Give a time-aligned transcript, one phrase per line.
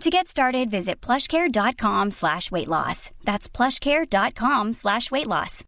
[0.00, 3.10] To get started, visit plushcare.com slash weight loss.
[3.24, 5.64] That's plushcare.com slash weight loss.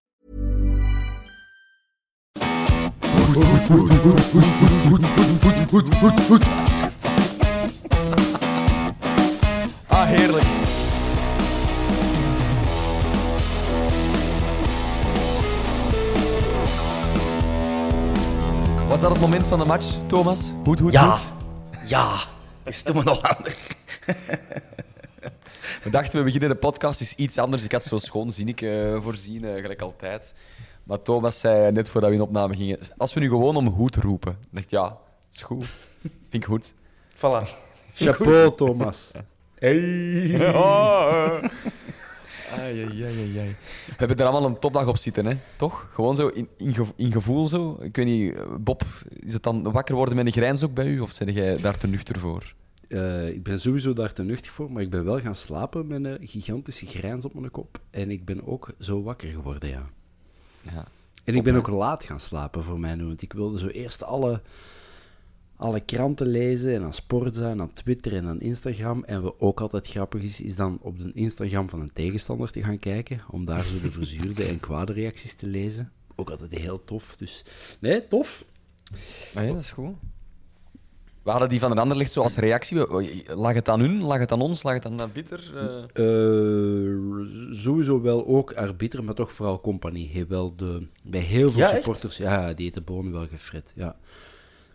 [9.89, 10.45] Ah, heerlijk.
[18.89, 20.53] Was dat het moment van de match, Thomas?
[20.65, 21.21] Goed, goed, Ja, goed.
[21.85, 22.07] ja.
[22.65, 23.67] Is het me nog anders?
[25.83, 27.65] We dachten, we beginnen de podcast is iets anders.
[27.65, 30.35] Ik had zo'n schoon zinnetje voorzien, eh, gelijk altijd.
[30.85, 33.97] Maar Thomas zei net voordat we in opname gingen, als we nu gewoon om goed
[33.97, 34.33] roepen.
[34.33, 34.99] Ik dacht, ja,
[35.33, 35.67] is goed.
[36.01, 36.75] Vind ik goed.
[37.17, 37.49] Voilà.
[37.95, 39.11] Chapeau, Thomas.
[39.59, 40.55] Hey.
[40.55, 41.45] Oh,
[42.59, 43.57] Ai, ai, ai, ai, ai.
[43.87, 45.37] We hebben er allemaal een topdag op zitten, hè?
[45.57, 45.89] toch?
[45.93, 47.79] Gewoon zo in, in, gevo- in gevoel zo.
[47.81, 48.35] Ik weet niet,
[48.65, 51.01] Bob, is het dan wakker worden met een grijns ook bij u?
[51.01, 52.55] Of zijn jij daar te nuchter voor?
[52.89, 56.05] Eh, ik ben sowieso daar te nuchtig voor, maar ik ben wel gaan slapen met
[56.05, 57.79] een gigantische grijns op mijn kop.
[57.91, 59.87] En ik ben ook zo wakker geworden, ja.
[60.63, 60.85] Ja.
[61.25, 64.05] En ik ben ook laat gaan slapen voor mij nu, want ik wilde zo eerst
[64.05, 64.41] alle,
[65.57, 69.05] alle kranten lezen en aan Sportza en aan Twitter en aan Instagram.
[69.05, 72.63] En wat ook altijd grappig is, is dan op de Instagram van een tegenstander te
[72.63, 75.93] gaan kijken, om daar zo de verzuurde en kwade reacties te lezen.
[76.17, 77.45] Ook altijd heel tof, dus...
[77.81, 78.45] Nee, tof.
[79.35, 79.95] Ja, dat is goed.
[81.23, 82.77] We hadden die van een ander licht zo als reactie.
[82.79, 84.03] We- Lag het aan hun?
[84.03, 84.63] Lag het aan ons?
[84.63, 85.41] Lag het aan de bitter?
[85.95, 90.09] Eh, sowieso wel ook arbiter, maar toch vooral compagnie.
[90.09, 91.75] Heeft wel de, bij heel veel Ja, echt?
[91.85, 93.73] supporters, ja, die heeft de bonen wel gefret.
[93.77, 93.97] Ja.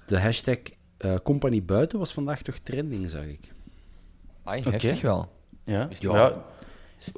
[0.09, 0.57] De hashtag
[1.23, 3.39] compagnie buiten was vandaag toch trending, zag ik.
[4.43, 4.69] ai, Oké.
[4.69, 5.31] heftig wel.
[5.63, 5.87] Ja.
[5.99, 6.15] Ja.
[6.15, 6.43] ja.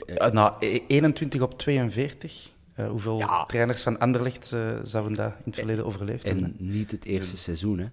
[0.05, 2.53] Eh, nou, e- 21 op 42.
[2.73, 6.55] Eh, hoeveel trainers van Anderlecht eh, zouden dat in het verleden overleefd En hebben?
[6.57, 7.87] niet het eerste seizoen, hè.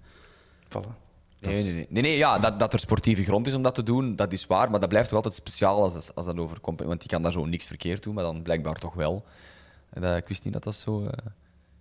[0.64, 1.06] Voilà.
[1.40, 1.86] Nee, nee, nee.
[1.88, 4.46] nee, nee ja, dat, dat er sportieve grond is om dat te doen, dat is
[4.46, 4.70] waar.
[4.70, 6.80] Maar dat blijft toch altijd speciaal als, als dat overkomt.
[6.82, 9.24] Want die kan daar zo niks verkeerd doen, maar dan blijkbaar toch wel.
[9.90, 11.26] En dat, ik wist niet dat dat zo, eh,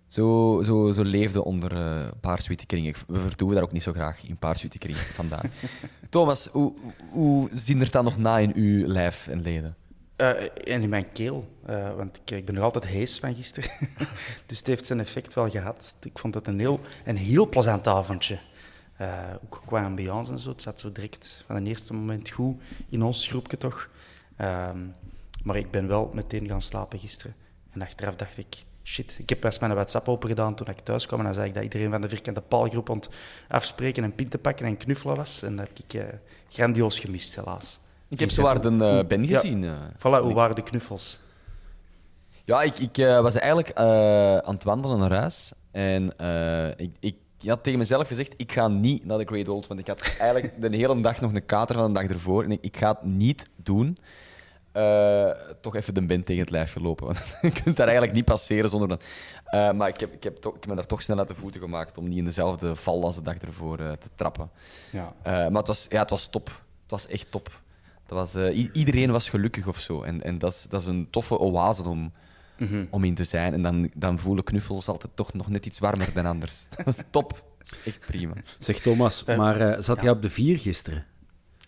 [0.08, 2.94] zo, zo, zo leefde onder eh paarswitte kringen.
[3.06, 5.50] We vertoeven daar ook niet zo graag in paarswitte kringen vandaar.
[6.08, 6.72] Thomas, hoe,
[7.10, 9.76] hoe zien er dan nog na in uw lijf en leden?
[10.16, 10.42] Eh,
[10.74, 13.70] en in mijn keel, eh, want ik, ik ben nog altijd hees van gisteren.
[14.46, 15.94] dus het heeft zijn effect wel gehad.
[16.02, 18.38] Ik vond het een heel, een heel plezant avondje.
[19.44, 20.50] Ook qua ambiance en zo.
[20.50, 23.90] Het zat zo direct van het eerste moment goed in ons groepje toch.
[24.36, 24.78] Ehm,
[25.42, 27.34] maar ik ben wel meteen gaan slapen gisteren.
[27.70, 29.16] En achteraf dacht ik, shit.
[29.20, 31.18] Ik heb best mijn WhatsApp open gedaan toen ik thuis kwam.
[31.18, 33.08] En dan zag ik dat iedereen van de vierkante paalgroep aan het
[33.48, 35.42] afspreken en pinten pakken en knuffelen was.
[35.42, 36.06] En dat heb ik eh,
[36.48, 37.80] grandioos gemist, helaas.
[38.08, 39.64] Ik heb dat- de eh, Ben gezien.
[39.64, 39.72] eh.
[39.98, 41.18] Voilà, hoe waren de knuffels?
[42.44, 43.72] Ja, ik, ik was eigenlijk
[44.44, 45.52] aan het wandelen naar huis.
[45.70, 49.66] En eh, ik, ik had tegen mezelf gezegd, ik ga niet naar de Great Old.
[49.66, 52.44] Want ik had eigenlijk de hele dag nog een kater van de dag ervoor.
[52.44, 53.98] En ik, ik ga het niet doen.
[54.78, 55.30] Eh,
[55.60, 57.06] toch even de Ben tegen het lijf gelopen.
[57.06, 58.88] Want je kunt daar eigenlijk niet passeren zonder...
[58.88, 59.00] Dan...
[59.44, 61.60] Eh, maar ik heb, ik, heb toch, ik ben daar toch snel uit de voeten
[61.60, 64.50] gemaakt om niet in dezelfde val als de dag ervoor eh, te trappen.
[64.90, 65.14] Ja.
[65.22, 66.46] Eh, maar het was, ja, het was top.
[66.82, 67.60] Het was echt top.
[68.08, 70.02] Dat was, eh, iedereen was gelukkig of zo.
[70.02, 72.12] En, en dat, is, dat is een toffe oase om,
[72.90, 73.52] om in te zijn.
[73.52, 76.66] En dan, dan voelen knuffels altijd toch nog net iets warmer dan anders.
[76.76, 77.44] Dat is top.
[77.84, 78.32] Echt prima.
[78.58, 81.06] Zeg Thomas, maar eh, zat jij op de vier gisteren?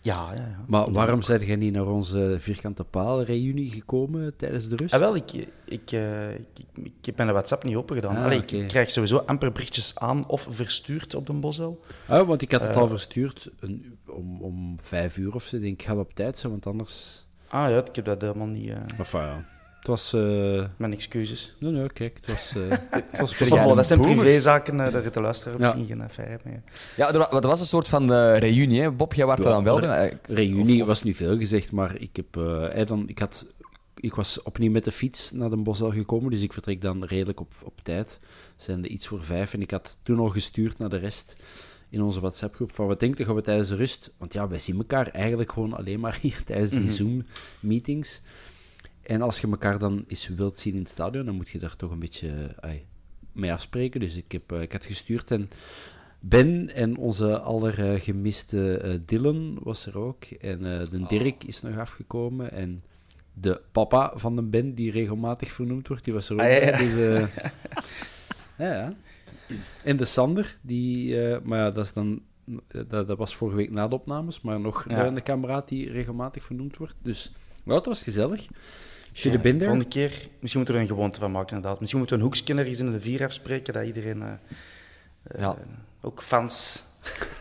[0.03, 0.63] Ja, ja, ja.
[0.67, 4.93] Maar waarom zijn jij niet naar onze vierkante paal reunie gekomen tijdens de rust?
[4.93, 5.31] Ah, wel, ik,
[5.65, 6.39] ik, eh, ik,
[6.83, 8.15] ik, heb mijn WhatsApp niet open gedaan.
[8.15, 11.79] Ah, Allee, ik, krijg sowieso amper berichtjes aan of verstuurd op de Bosel.
[12.07, 12.77] Ah, want ik had het Eh.
[12.77, 15.55] al verstuurd een, om, om vijf uur of zo.
[15.55, 17.25] Ik denk, ik ga op tijd zijn, want anders...
[17.47, 18.69] Ah ja, ik heb dat helemaal niet.
[18.69, 19.45] eh, Enfin, ja.
[19.81, 20.13] Het was...
[20.13, 21.55] eh, mijn excuses.
[21.59, 22.53] Nee, nee, kijk, het was...
[22.55, 22.77] eh,
[23.11, 25.65] het was dat zijn privézaken, eh, daar heeft de luisteraar Ja.
[25.73, 26.59] misschien geen affaire mee.
[26.97, 28.91] Ja, er, wa- er was een soort van eh, reunie, hè.
[28.91, 30.17] Bob, jij was Ja, er dan wel bij?
[30.27, 33.45] Reunie of- of- was niet veel gezegd, maar ik, heb, eh, dan, ik, had,
[33.95, 37.03] ik was opnieuw met de fiets naar Den Bosch al gekomen, dus ik vertrek dan
[37.03, 38.19] redelijk op, op tijd.
[38.55, 39.53] Zijn er iets voor vijf.
[39.53, 41.35] En ik had toen al gestuurd naar de rest
[41.89, 44.11] in onze WhatsApp-groep van wat denkt je, gaan we tijdens de rust...
[44.17, 48.21] Want ja, wij zien elkaar eigenlijk gewoon alleen maar hier tijdens die Zoom-meetings.
[49.11, 51.75] En als je elkaar dan eens wilt zien in het stadion, dan moet je daar
[51.75, 52.85] toch een beetje ai,
[53.31, 53.99] mee afspreken.
[53.99, 55.49] Dus ik, heb, eh, ik had gestuurd en...
[56.19, 60.23] Ben en onze allergemiste eh Dylan was er ook.
[60.23, 62.51] En eh, de Dirk is nog afgekomen.
[62.51, 62.83] En
[63.33, 66.59] de papa van de Ben, die regelmatig vernoemd wordt, die was er ook Ah, ja,
[66.59, 66.77] ja.
[66.77, 67.27] Dus,
[68.67, 68.93] ja.
[69.83, 71.15] En de Sander, die...
[71.43, 72.21] maar ja, dat, is dan,
[72.87, 76.77] dat, dat was vorige week na de opnames, maar nog een kameraad die regelmatig vernoemd
[76.77, 76.95] wordt.
[77.01, 77.31] Dus
[77.63, 78.47] ja, het was gezellig.
[79.13, 79.65] Should have been there.
[79.65, 81.79] Volgende keer, misschien moeten we er een gewoonte van maken, inderdaad.
[81.79, 84.21] Misschien moeten we een hoekscanner eens in de vier afspreken, dat iedereen...
[84.21, 84.29] eh,
[85.23, 85.55] eh, Ja.
[86.01, 86.83] Ook fans...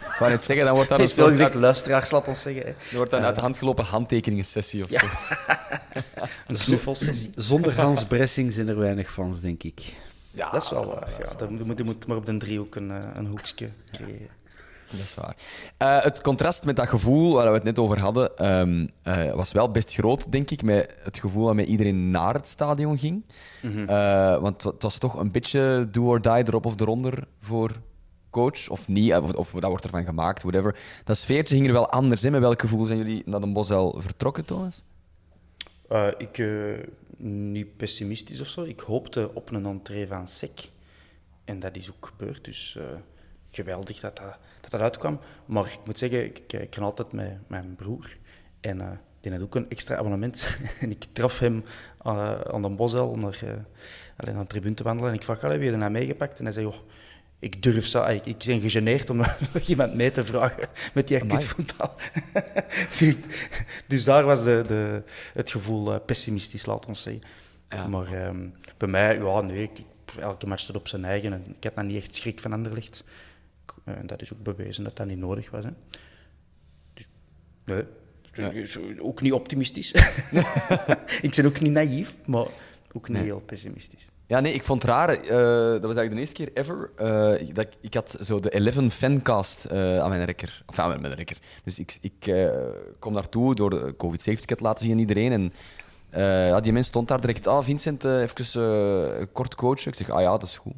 [0.01, 2.11] Ik wou net zeggen, dan wordt dat Er een is veel soort gezegd, uit, luisteraars,
[2.11, 2.63] laat ons zeggen.
[2.63, 2.69] Hè.
[2.69, 5.07] er wordt dan uit de hand gelopen handtekeningensessie of zo.
[6.49, 7.31] Een snuffelsessie.
[7.37, 9.83] Zonder Hans Bressing zijn er weinig fans, denk ik.
[10.31, 11.35] Ja, Dat is wel waar, ja.
[11.35, 14.29] Dan moet je moet maar op de driehoek een, eh, een hoekje creëren.
[14.91, 15.37] Dat is waar.
[15.77, 19.53] Eh, het contrast met dat gevoel waar we het net over hadden, ehm, eh, was
[19.53, 23.25] wel best groot, denk ik, met het gevoel dat met iedereen naar het stadion ging.
[23.87, 27.71] Eh, want het was toch een beetje do or die erop of eronder voor
[28.31, 30.79] coach, of niet, of, of dat wordt ervan gemaakt, whatever.
[31.05, 32.23] Dat sfeertje ging er wel anders.
[32.23, 32.31] Hè?
[32.31, 34.83] Met welk gevoel zijn jullie naar Den Bosch al vertrokken, Thomas?
[36.19, 36.43] Ik,
[37.17, 38.63] niet pessimistisch of zo.
[38.63, 40.71] Ik hoopte op een entree van SEC.
[41.45, 42.45] En dat is ook gebeurd.
[42.45, 42.79] Dus
[43.51, 44.39] geweldig dat dat,
[44.71, 45.21] dat dat uitkwam.
[45.47, 48.17] Maar ik moet zeggen, ik, ik altijd met mijn broer.
[48.61, 48.89] En eh,
[49.21, 50.59] die had ook een extra abonnement.
[50.81, 51.65] en ik trof hem
[52.03, 53.51] eh, aan de Bosel om naar, eh,
[54.17, 55.11] alleen naar de tribune te wandelen.
[55.11, 56.39] En ik wie heb je nou meegepakt?
[56.39, 56.77] En hij zei, joh,
[57.39, 59.17] ik durf zo, ik, ik ben gegeneerd om
[59.53, 61.95] nog iemand mee te vragen met die voetbal.
[62.99, 63.15] dus,
[63.87, 65.03] dus daar was de, de,
[65.35, 67.23] het gevoel pessimistisch, laat ons zeggen.
[67.69, 67.87] Ja.
[67.87, 69.85] Maar ehm, bij mij, ja, nee, ik,
[70.19, 71.33] elke match staat op zijn eigen.
[71.33, 73.01] En ik heb dan niet echt schrik van eh,
[73.85, 75.65] En dat is ook bewezen dat dat niet nodig was.
[75.65, 75.71] Hè.
[76.95, 77.09] Dus,
[77.65, 77.83] nee,
[78.33, 78.53] Ja.
[79.01, 79.93] ook niet optimistisch.
[81.23, 82.47] ik ben ook niet naïef, maar
[82.93, 83.23] ook niet Nee.
[83.27, 84.09] heel pessimistisch.
[84.27, 85.09] Ja, nee, ik vond het raar.
[85.09, 85.27] eh,
[85.73, 86.91] dat was eigenlijk de eerste keer ever.
[86.97, 90.63] eh, dat ik, ik had zo de 11 fancast eh, aan mijn rekker.
[90.67, 91.39] Of aan mijn rekker.
[91.65, 92.51] Dus ik, ik eh,
[92.99, 95.33] kom naartoe door de COVID-safety laten zien aan iedereen.
[95.33, 95.53] En
[96.11, 97.47] eh, ja, die mens stond daar direct.
[97.47, 98.63] Ah, Vincent, eh, even
[99.21, 99.89] eh, kort coachen.
[99.89, 100.75] Ik zeg, ah ja, dat is goed.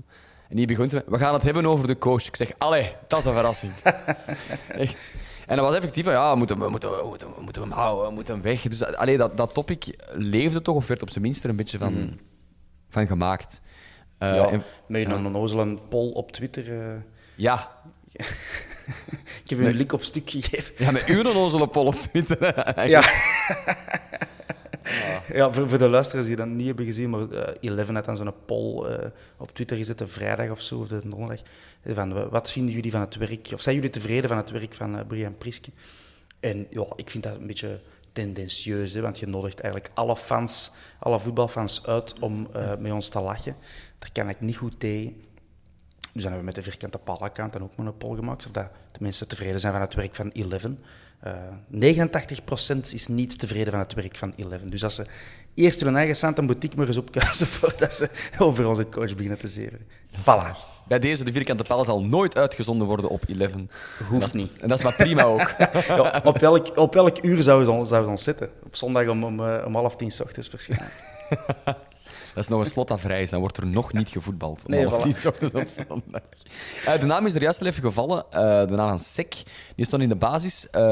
[0.52, 2.26] En die begint met, we gaan het hebben over de coach.
[2.26, 3.72] Ik zeg, allee, dat is een verrassing.
[4.68, 5.10] Echt.
[5.46, 7.70] En dat was effectief, van, ja, we moeten, we moeten, we moeten, we moeten hem
[7.70, 8.62] houden, we moeten hem weg.
[8.62, 11.78] Dus allee, dat, dat topic leefde toch, of werd op zijn minst er een beetje
[11.78, 12.18] van,
[12.88, 13.60] van gemaakt.
[14.18, 16.80] Eh, ja, en- met een onnozele poll op Twitter.
[16.80, 16.96] eh,
[17.34, 17.72] ja,
[19.42, 20.74] ik heb hem een link op stuk gegeven.
[20.84, 22.54] ja, met uw onnozele poll op Twitter.
[22.88, 23.02] Ja.
[25.38, 28.32] Ja, voor, de luisteraars die dat niet hebben gezien, maar eh, Eleven had dan zo'n
[28.46, 31.40] poll eh, op Twitter gezet, een vrijdag of zo, of de donderdag.
[31.86, 34.74] Van, wa- wat vinden jullie van het werk, of zijn jullie tevreden van het werk
[34.74, 35.70] van eh, Brian Priske?
[36.40, 37.80] En ja, ik vind dat een beetje
[38.12, 43.20] tendentieus, hè, want je nodigt eigenlijk alle fans, alle voetbalfans uit om met ons te
[43.20, 43.56] lachen.
[43.98, 45.14] Daar kan ik niet goed tegen.
[46.12, 48.50] Dus dan hebben we met de vierkante paal-account dan ook maar een poll gemaakt of
[48.50, 50.78] dat de mensen tevreden zijn van het werk van Eleven.
[51.22, 51.32] Eh
[51.70, 54.70] 89% is niet tevreden van het werk van Eleven.
[54.70, 55.04] Dus als ze
[55.54, 59.48] eerst hun eigen Santa Boutique maar eens opkuisen voordat ze over onze coach beginnen te
[59.48, 59.86] zeveren.
[60.20, 60.70] Voilà.
[60.88, 63.52] Bij deze, de vierkante paal zal nooit uitgezonden worden op 11.
[64.08, 64.60] Hoeft Dat niet.
[64.60, 65.50] En dat is maar prima ook.
[65.88, 68.50] Ja, op, welk, op welk uur zouden ze ze ons zitten?
[68.64, 70.92] Op zondag om, om, eh, om half tien s ochtends waarschijnlijk.
[72.34, 73.30] Dat is nog een slot dat vrij is.
[73.30, 74.64] Dan wordt er nog niet gevoetbald.
[74.64, 75.02] Om Nee, half voilà.
[75.18, 76.22] tien ochtends op zondag.
[76.86, 78.24] Eh, de naam is er juist al even gevallen.
[78.30, 79.42] Eh, de naam van Sek.
[79.76, 80.70] Die stond in de basis.
[80.70, 80.82] Eh,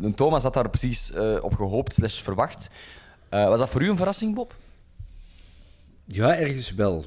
[0.00, 2.70] de Thomas had daar precies eh, op gehoopt slash verwacht.
[3.28, 4.54] Eh, was dat voor u een verrassing, Bob?
[6.04, 7.04] Ja, ergens wel.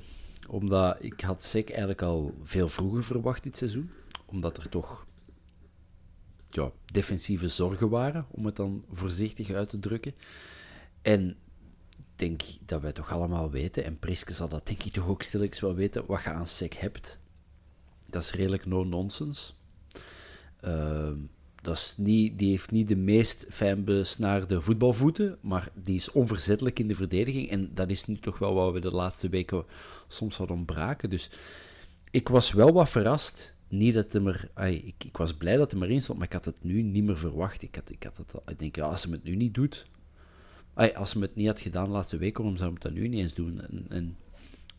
[0.48, 3.92] Omdat ik had SEC eigenlijk al veel vroeger verwacht dit seizoen.
[4.26, 5.06] Omdat er toch
[6.50, 10.14] ja, defensieve zorgen waren, om het dan voorzichtig uit te drukken.
[11.02, 11.36] En
[12.24, 15.60] denk dat wij toch allemaal weten, en Priske zal dat denk ik toch ook stilletjes
[15.60, 17.20] wel weten, wat je aan SEC hebt.
[18.10, 19.54] Dat is redelijk no-nonsense.
[20.60, 21.18] Ehm,
[21.62, 26.80] dat is niet, die heeft niet de meest fijn besnaarde voetbalvoeten, maar die is onverzettelijk
[26.80, 27.50] in de verdediging.
[27.50, 29.66] En dat is nu toch wel wat we de laatste weken
[30.08, 31.10] soms hadden ontbraken.
[31.10, 31.30] Dus
[32.12, 33.56] ik was wel wat verrast.
[33.68, 36.64] Niet dat er, ik, ik was blij dat hij erin stond, maar ik had het
[36.64, 37.62] nu niet meer verwacht.
[37.62, 39.86] Ik, had, ik, had het, ik denk, ja, als hij het nu niet doet,
[40.74, 43.20] als hij het niet had gedaan de laatste week, waarom zou het dan nu niet
[43.20, 43.62] eens doen?
[43.62, 44.18] En, en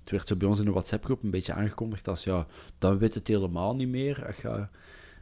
[0.00, 2.46] het werd zo bij ons in de WhatsApp-groep een beetje aangekondigd als, ja,
[2.78, 4.26] dan weet het helemaal niet meer.
[4.26, 4.70] Ach, ja,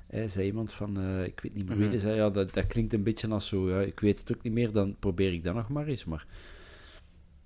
[0.06, 2.66] hè, zei iemand van, eh, ik weet niet meer wie, die zei, ja, dat, dat
[2.66, 5.44] klinkt een beetje als zo, ja, ik weet het ook niet meer, dan probeer ik
[5.44, 6.04] dat nog maar eens.
[6.04, 6.26] Maar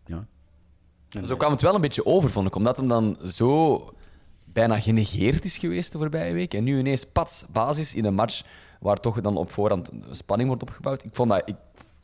[0.06, 0.26] ja,
[1.24, 2.54] Zo kwam het wel een beetje over, vond ik.
[2.54, 3.80] Omdat hem dan zo
[4.52, 6.54] bijna genegeerd is geweest de voorbije week.
[6.54, 8.42] En nu ineens pats basis in een match
[8.80, 11.04] waar toch dan op voorhand spanning wordt opgebouwd.
[11.04, 11.56] Ik, vond dat, ik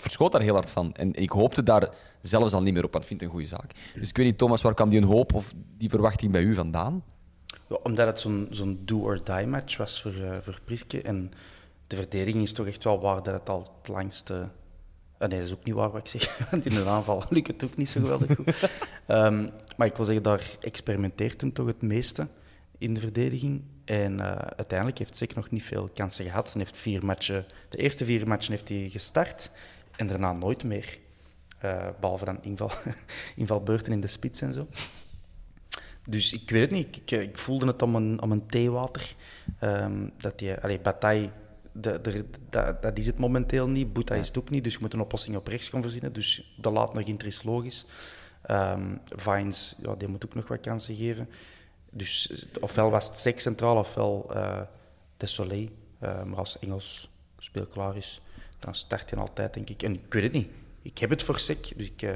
[0.02, 0.94] verschoot daar heel hard van.
[0.94, 1.88] En ik hoopte daar
[2.20, 3.72] zelfs al niet meer op, want ik vind het een goede zaak.
[3.94, 6.54] Dus ik weet niet, Thomas, waar kwam die een hoop of die verwachting bij u
[6.54, 7.04] vandaan?
[7.68, 11.02] Ja, omdat het zo'n zo'n do-or-die match was voor, eh voor Priske.
[11.02, 11.30] En
[11.86, 14.48] de verdediging is toch echt wel waar dat het al het langste...
[15.18, 16.38] Ah, nee, dat is ook niet waar wat ik zeg.
[16.50, 18.68] Want in een aanval lukt het ook niet zo geweldig goed.
[19.06, 22.26] Ehm, maar ik wil zeggen, daar experimenteert hem toch het meeste
[22.78, 23.62] in de verdediging.
[23.84, 26.52] En eh, uiteindelijk heeft zeker nog niet veel kansen gehad.
[26.52, 29.50] Hij heeft vier matchen, de eerste vier matchen heeft hij gestart
[30.02, 30.98] en daarna nooit meer.
[31.58, 32.70] Eh, behalve dan inval,
[33.42, 34.66] invalbeurten in de spits en zo.
[36.08, 36.96] Dus ik weet het niet.
[36.96, 39.14] Ik, ik voelde het om een, om een theewater.
[39.58, 41.30] Ehm, dat die, allee, Bataille,
[41.72, 43.92] de, de, dat, dat is het momenteel niet.
[43.92, 44.64] Boeta is het ook niet.
[44.64, 46.12] Dus je moet een oplossing op rechts gaan verzinnen.
[46.12, 47.86] Dus de laat nog Inter is logisch.
[48.42, 51.28] Ehm Vines, ja, die moet ook nog wat kansen geven.
[51.90, 54.60] Dus eh, ofwel was het Sek centraal, ofwel eh
[55.16, 55.68] De Soleil.
[55.98, 58.20] Eh, maar als Engels speelklaar is,
[58.62, 59.82] dan start je altijd, denk ik.
[59.82, 60.48] En ik weet het niet.
[60.82, 62.10] Ik heb het voor Sek, dus ik, eh,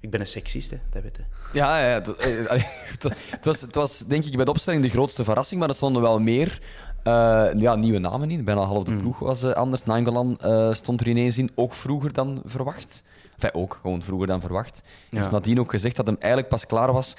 [0.00, 1.22] ik ben een seksist, hè, dat weet je.
[1.52, 2.62] Ja, ja, het, eh,
[3.30, 6.02] het was- het, was, denk ik bij de opstelling de grootste verrassing, maar er stonden
[6.02, 6.60] wel meer
[7.02, 8.44] eh, ja, nieuwe namen in.
[8.44, 9.84] Bijna half de ploeg was anders.
[9.84, 10.38] Nangolan
[10.74, 13.02] stond er ineens in, ook vroeger dan verwacht.
[13.34, 14.82] Enfin, ook, gewoon vroeger dan verwacht.
[15.10, 15.18] Ja.
[15.18, 17.16] heeft nadien ook gezegd dat hem eigenlijk pas klaar was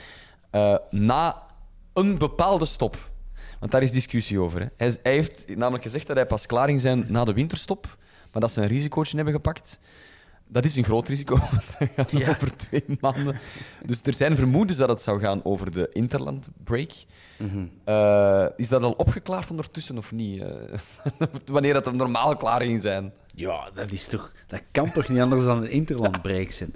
[0.89, 1.43] na
[1.93, 2.97] een bepaalde stop.
[3.59, 4.59] Want daar is discussie over.
[4.59, 4.65] Hè.
[4.77, 7.97] Hij, hij heeft namelijk gezegd dat hij pas klaar ging zijn na de winterstop,
[8.31, 9.79] maar dat ze een risicootje hebben gepakt.
[10.47, 12.29] Dat is een groot risico, want dat gaat Ja.
[12.29, 13.39] over twee maanden.
[13.85, 16.91] Dus er zijn vermoedens dat het zou gaan over de Interland break.
[17.83, 20.41] Eh, is dat al opgeklaard ondertussen of niet?
[20.41, 20.77] Eh,
[21.45, 23.13] wanneer dat hem normaal klaar ging zijn?
[23.35, 26.74] Ja, dat, is toch, dat kan toch niet anders dan een interlandbreak zijn?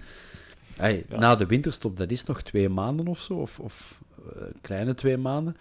[0.75, 3.99] Hey, Na de winterstop, dat is nog twee maanden of zo, of, of
[4.61, 5.57] kleine twee maanden.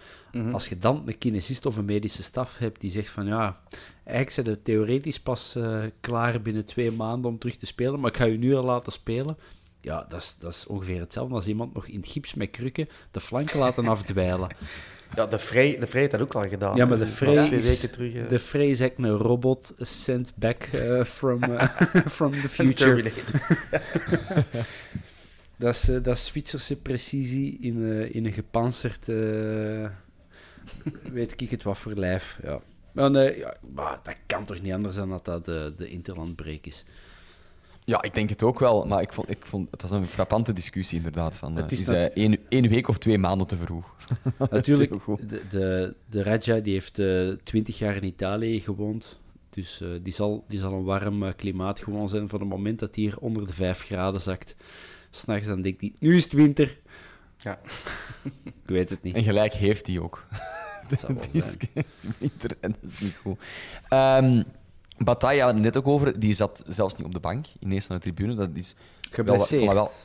[0.52, 3.60] Als je dan een kinesist of een medische staf hebt die zegt van ja,
[4.04, 8.10] eigenlijk zijn we theoretisch pas eh, klaar binnen twee maanden om terug te spelen, maar
[8.10, 9.36] ik ga je nu al laten spelen.
[9.80, 12.86] Ja, dat is, dat is ongeveer hetzelfde als iemand nog in het gips met krukken
[13.10, 14.48] de flanken laten afdwijlen.
[15.14, 16.76] Ja, de Vrij, de Vrij heeft dat ook al gedaan.
[16.76, 18.14] Ja, maar de Twee is- weken terug.
[18.14, 21.76] eh, De Frey is eigenlijk een robot sent back eh, from, eh,
[22.16, 23.10] from the future.
[25.58, 29.88] Dat is, eh, dat is Zwitserse precisie in, eh, in een gepantserd, eh,
[31.12, 32.38] weet ik het wat voor lijf.
[32.42, 32.60] Ja.
[32.92, 36.66] Maar, nee, ja, maar dat kan toch niet anders dan dat dat de, de interlandbreak
[36.66, 36.84] is.
[37.84, 40.52] Ja, ik denk het ook wel, maar ik vond, ik vond, het was een frappante
[40.52, 41.36] discussie inderdaad.
[41.36, 43.94] Van, Het is is dat- hij één, één week of twee maanden te vroeg?
[44.50, 44.92] Natuurlijk,
[45.28, 47.00] de, de, de Raja die heeft
[47.44, 49.18] twintig jaar in Italië gewoond.
[49.50, 52.28] Dus die, zal, die zal een warm klimaat gewoon zijn.
[52.28, 54.54] Van het moment dat hij hier onder de 5 graden zakt,
[55.10, 56.78] s'nachts dan denkt hij, nu is het winter.
[57.36, 57.58] Ja.
[58.44, 59.14] Ik weet het niet.
[59.14, 60.26] En gelijk heeft hij ook.
[60.88, 61.84] Dat zal wel Het is zijn.
[62.18, 63.38] winter en dat is niet goed.
[63.88, 64.42] Ehm
[64.98, 67.98] Bataille we het net ook over, die zat zelfs niet op de bank, ineens naar
[67.98, 68.34] de tribune.
[68.34, 68.74] Dat is
[69.10, 69.64] Geblesseerd.
[69.64, 69.98] Wel, wel- Hij is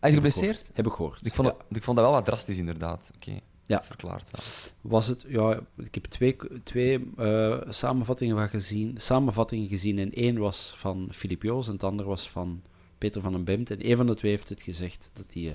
[0.00, 0.56] Heb ik geblesseerd?
[0.56, 0.76] gehoord.
[0.76, 1.26] Heb ik gehoord.
[1.26, 1.54] Ik vond, Ja.
[1.68, 3.10] dat, ik vond dat wel wat drastisch, inderdaad.
[3.14, 3.84] Oké, Ja.
[3.84, 4.28] verklaard.
[4.32, 4.38] Ja.
[4.80, 10.38] Was het, ja, ik heb twee, twee eh, samenvattingen van gezien, samenvattingen gezien en één
[10.38, 12.62] was van Filip Joos en het andere was van
[13.06, 13.70] Peter van den Bemt.
[13.70, 15.54] En één van de twee heeft het gezegd dat hij eh,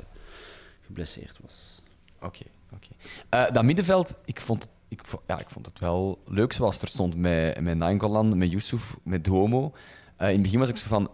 [0.81, 1.81] geblesseerd was.
[2.21, 2.43] Oké,
[2.73, 2.87] oké.
[3.29, 6.83] Eh, dat middenveld, ik vond, het, ik, ja, ik vond het wel leuk zoals het
[6.83, 9.73] er stond met, met Nainggolan, met Yusuf, met Duomo.
[10.17, 11.11] Eh, in het begin was ik zo van,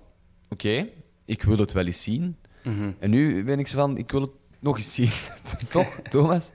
[0.50, 0.90] oké,
[1.26, 2.38] ik wil het wel eens zien.
[2.64, 2.92] Mhm.
[3.00, 5.12] En nu ben ik zo van, ik wil het nog eens zien.
[5.70, 6.52] Toch, Thomas?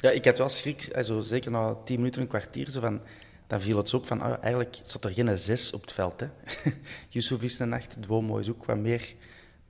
[0.00, 3.00] Ja, ik had wel schrik, also, zeker na tien minuten, een kwartier, zo van,
[3.46, 6.20] dan viel het op van, ah, eigenlijk zat er geen zes op het veld.
[6.20, 6.28] Hè.
[7.08, 9.14] Yusuf is een acht, Duomo is ook wat meer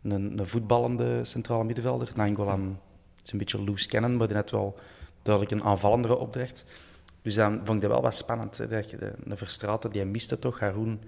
[0.02, 2.10] een, een voetballende centrale middenvelder.
[2.14, 2.80] Nainggolan
[3.24, 4.78] is een beetje loose cannon, maar die had wel
[5.22, 6.64] duidelijk een aanvallendere opdracht.
[7.22, 8.68] Dus dan vond ik dat wel wat spannend.
[8.68, 10.60] Dat je de, Verstraten, die miste toch.
[10.60, 11.00] Haroun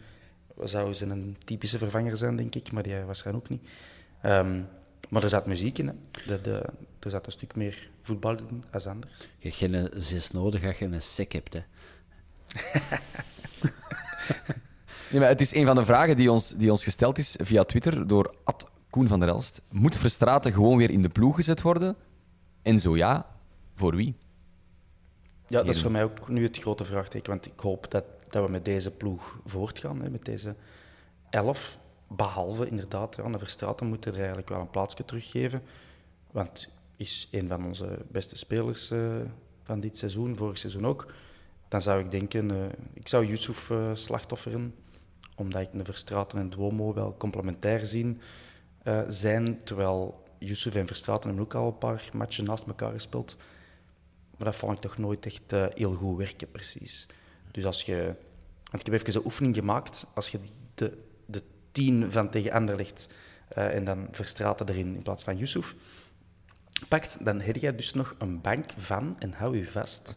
[0.65, 3.69] zou zijn een typische vervanger zijn, denk ik, maar die was er ook niet.
[4.23, 4.63] Ehm,
[5.09, 5.87] maar er zat muziek in.
[5.87, 5.93] Hè.
[6.27, 6.65] De, de,
[7.01, 9.19] er zat een stuk meer voetbal in als anders.
[9.19, 11.53] Je hebt geen zes nodig als je een sec hebt.
[11.53, 11.63] Hè.
[15.11, 17.65] Nee, maar het is een van de vragen die ons, die ons gesteld is via
[17.65, 19.63] Twitter door Ad Koen van der Elst.
[19.71, 21.97] Moet Verstraten gewoon weer in de ploeg gezet worden?
[22.63, 23.27] En zo ja,
[23.75, 24.17] voor wie?
[25.47, 27.31] Ja, dat is voor mij ook nu het grote vraagteken.
[27.31, 30.55] Want ik hoop dat, dat we met deze ploeg voortgaan, hè, met deze
[31.31, 31.79] elf.
[32.09, 35.63] Behalve inderdaad, aan de Verstraten moeten er eigenlijk wel een plaatsje teruggeven.
[36.31, 39.17] Want is een van onze beste spelers eh,
[39.63, 41.13] van dit seizoen, vorig seizoen ook.
[41.69, 42.57] Dan zou ik denken, eh,
[42.95, 44.75] ik zou Yusuf eh, slachtofferen.
[45.37, 48.21] Omdat ik de Verstraten en Duomo wel complementair zien
[48.83, 49.65] eh, zijn.
[49.65, 53.37] Terwijl Yusuf en Verstraten hebben ook al een paar matchen naast elkaar gespeeld.
[54.37, 57.07] Maar dat vond ik toch nooit echt heel goed werken, precies.
[57.51, 58.15] Dus als je...
[58.71, 60.07] Want ik heb even een oefening gemaakt.
[60.15, 60.39] Als je
[60.75, 63.09] de, de tien van tegen Anderlecht
[63.49, 65.75] eh en dan Verstraten erin in plaats van Yusuf
[66.89, 70.15] pakt, dan heb je dus nog een bank van, en hou je vast,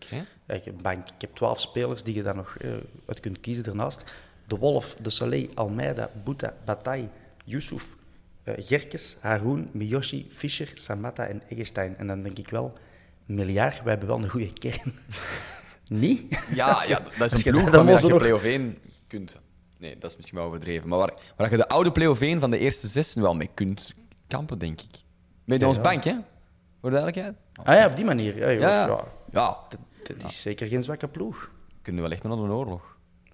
[0.48, 1.08] een bank.
[1.08, 2.70] Ik heb twaalf spelers die je daar nog eh,
[3.06, 4.04] uit kunt kiezen daarnaast.
[4.48, 7.08] De Wolf, De Soleil, Almeida, Bouta, Bataille,
[7.46, 7.96] Yusuf,
[8.44, 11.98] eh, Gerkes, Haroun, Miyoshi, Fischer, Samatta en Eggestein.
[11.98, 12.74] En dan denk ik wel,
[13.26, 14.94] miljard, wij hebben wel een goede kern.
[15.88, 16.46] Niet?
[16.54, 18.78] Ja, je- ja dat is een je ploeg dan je nog- play-off 1
[19.08, 19.40] kunt.
[19.78, 20.90] Nee, dat is misschien wel overdreven.
[20.90, 23.94] Maar waar, waar je de oude play-off 1 van de eerste zes wel mee kunt
[24.28, 24.90] kampen, denk ik.
[25.46, 25.82] Met Ja, ons ja.
[25.82, 26.16] bank, hè?
[26.82, 27.36] Voor de duidelijkheid.
[27.64, 28.38] Ah ja, op die manier.
[28.38, 28.86] Ja, joh, Ja.
[28.88, 29.04] ja.
[29.32, 29.80] Ja, Dat,
[30.20, 31.52] dat is zeker geen zwakke ploeg.
[31.82, 32.91] kunnen we wel echt met een oorlog.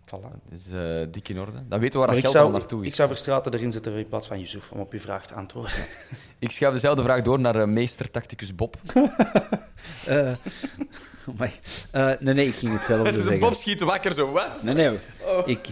[0.08, 0.32] Voilà.
[0.50, 1.64] Dat is eh, dik in orde.
[1.70, 2.88] Dan weten we waar Maar dat geld al zou, naartoe is.
[2.88, 5.72] ik zou Verstraten erin zetten in plaats van Yusuf, om op uw vraag te antwoorden.
[6.40, 8.76] Ik schuif dezelfde vraag door naar eh, meester tacticus Bob.
[10.06, 10.32] Eh.
[11.92, 13.40] Eh, nee, nee, ik ging hetzelfde zeggen.
[13.40, 14.64] Bob schiet wakker, zo wat?
[14.64, 14.98] Nee, nee.
[15.46, 15.68] Ik,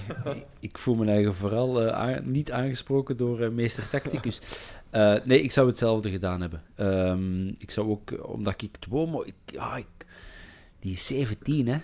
[0.60, 4.39] ik voel me eigen vooral aan- niet aangesproken door meester Tacticus.
[4.89, 6.62] Eh, nee, ik zou hetzelfde gedaan hebben.
[6.75, 9.24] Ehm, ik zou ook, omdat ik Duomo...
[9.24, 9.88] Ik, ja, ik,
[10.80, 11.77] die is 17, hè.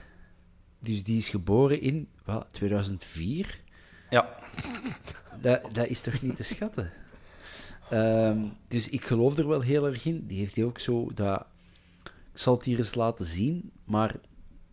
[0.84, 3.60] Dus die is geboren in wat, 2004.
[4.10, 4.40] Ja.
[5.42, 6.92] Dat, dat is toch niet te schatten?
[7.90, 10.26] Ehm, dus ik geloof er wel heel erg in.
[10.28, 11.46] Die heeft hij ook zo dat...
[12.04, 14.16] Ik zal het hier eens laten zien, maar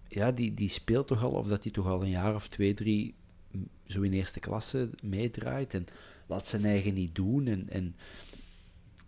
[0.08, 2.74] ja, die, die speelt toch al, of dat hij toch al een jaar of twee,
[2.74, 3.14] drie
[3.86, 5.86] zo in eerste klasse meedraait en
[6.26, 7.46] laat zijn eigen niet doen.
[7.46, 7.96] En, en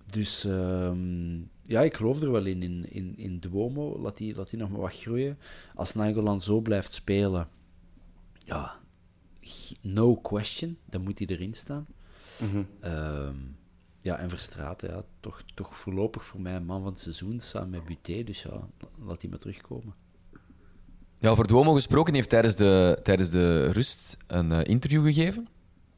[0.07, 1.38] dus ehm,
[1.70, 3.98] ja, ik geloof er wel in, in, in, in Duomo.
[4.00, 5.38] Laat die, laat die nog maar wat groeien.
[5.74, 7.48] Als Nainggolan zo blijft spelen,
[8.38, 8.74] ja,
[9.80, 11.87] no question, dan moet hij erin staan.
[12.40, 12.62] Mhm.
[12.80, 13.37] Ehm,
[14.00, 17.70] ja, en Verstraeten, ja, toch, toch voorlopig voor mij een man van het seizoen, samen
[17.70, 18.24] met Buté.
[18.24, 19.94] Dus ja, laat die maar terugkomen.
[21.18, 25.48] Ja, over Duomo gesproken, heeft tijdens de, tijdens de rust een eh, interview gegeven.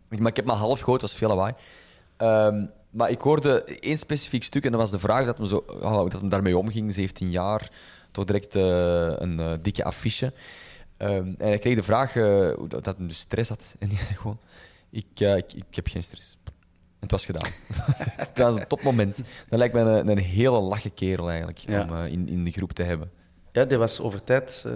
[0.09, 1.55] Maar ik heb maar half gehoord, dat was veel lawaai.
[2.17, 5.65] Ehm, maar ik hoorde één specifiek stuk en dat was de vraag dat hem, zo,
[5.67, 7.71] oh, dat hem daarmee omging, 17 jaar,
[8.11, 8.63] toch direct eh,
[9.17, 10.33] een eh, dikke affiche.
[10.97, 13.75] Ehm, en hij kreeg de vraag hoe dat, dat hij dus stress had.
[13.79, 14.39] En die zei gewoon,
[14.91, 16.37] ik, ik, ik heb geen stress.
[16.45, 17.51] En het was gedaan.
[18.35, 19.17] dat was een topmoment.
[19.49, 21.83] Dat lijkt me een, een hele lache kerel eigenlijk, Ja.
[21.83, 23.11] om in, in de groep te hebben.
[23.53, 24.67] Ja, die was over tijd,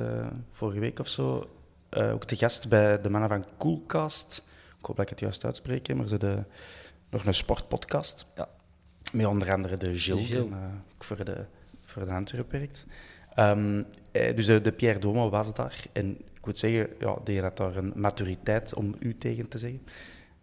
[0.52, 1.48] vorige week of zo,
[1.90, 4.42] ook te gast bij de mannen van Coolcast.
[4.78, 6.44] Ik hoop dat ik het juist uitspreek, maar ze de,
[7.16, 8.26] nog een sportpodcast.
[8.34, 8.48] Ja.
[9.12, 10.44] Met onder andere de Gilles, die eh,
[10.98, 11.44] voor de,
[11.86, 12.86] voor de werkt.
[13.34, 15.84] Ehm, eh, dus de, de Pierre Domo was daar.
[15.92, 19.82] En ik moet zeggen, ja, die had daar een maturiteit om u tegen te zeggen.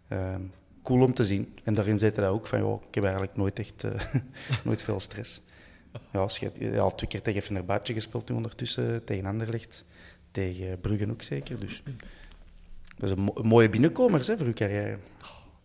[0.08, 0.40] Ehm,
[0.82, 1.54] cool om te zien.
[1.64, 3.90] En daarin zit hij ook van, joh, ik heb eigenlijk nooit echt eh,
[4.64, 5.42] nooit veel stress.
[6.12, 9.84] Ja, had al twee keer tegen Fenerbahce gespeeld nu ondertussen, tegen Anderlecht,
[10.30, 11.60] tegen Bruggen ook zeker.
[11.60, 11.82] Dus
[12.96, 14.98] dat is een, mo- een mooie binnenkomers hè, voor uw carrière.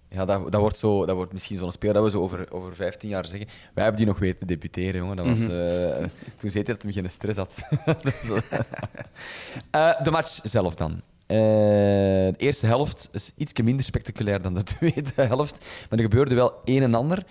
[0.10, 2.76] Ja, dat, dat, wordt zo, dat wordt misschien zo'n speel dat we zo over, over
[2.76, 3.48] 15 jaar zeggen.
[3.48, 5.16] Wij hebben die nog weten debuteren, jongen.
[5.16, 5.48] Dat was, eh,
[6.40, 7.58] toen zei hij dat hij geen stress had.
[9.72, 10.02] Eh.
[10.04, 11.02] De match zelf dan.
[11.26, 15.66] Eh, de eerste helft is iets minder spectaculair dan de tweede helft.
[15.90, 17.24] Maar er gebeurde wel een en ander.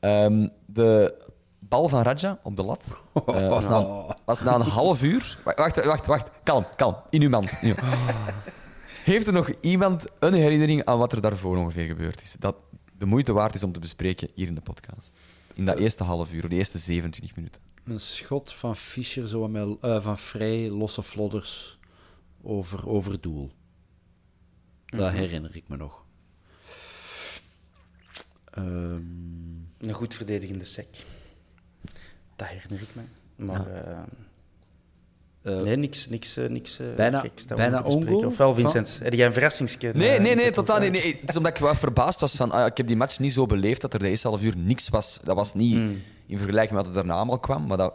[0.00, 1.14] Ehm, de
[1.58, 5.38] bal van Raja op de lat was, na, was na een half uur...
[5.44, 6.30] Wacht, wacht, wacht, wacht.
[6.42, 6.96] Kalm, kalm.
[7.10, 7.58] In uw mand.
[7.60, 7.74] In uw-
[9.06, 12.36] heeft er nog iemand een herinnering aan wat er daarvoor ongeveer gebeurd is?
[12.38, 12.56] Dat
[12.98, 15.12] de moeite waard is om te bespreken hier in de podcast.
[15.54, 17.62] In dat eerste half uur, de eerste 27 minuten.
[17.84, 21.78] Een schot van Fischer, zo met, eh, van vrij losse flodders
[22.42, 23.50] over, over doel.
[24.86, 26.04] Dat herinner ik me nog.
[28.50, 29.00] Ehm,
[29.78, 30.86] Een goed verdedigende sec.
[32.36, 33.02] Dat herinner ik me.
[33.44, 34.02] Maar eh,
[35.46, 38.98] eh, nee, niks, niks, eh, niks eh, bijna- geks dat bijna ongoal Ofwel, van- Vincent,
[39.02, 39.90] heb jij een verrassingsje?
[39.94, 40.92] Nee, nee, nee, totaal niet.
[40.92, 41.18] Nee.
[41.20, 42.50] Het is omdat ik wel verbaasd was van...
[42.50, 44.88] ah, ik heb die match niet zo beleefd dat er de eerste half uur niks
[44.88, 45.18] was.
[45.24, 46.02] Dat was niet Hmm.
[46.26, 47.94] in vergelijking met wat er daarna allemaal kwam, maar dat,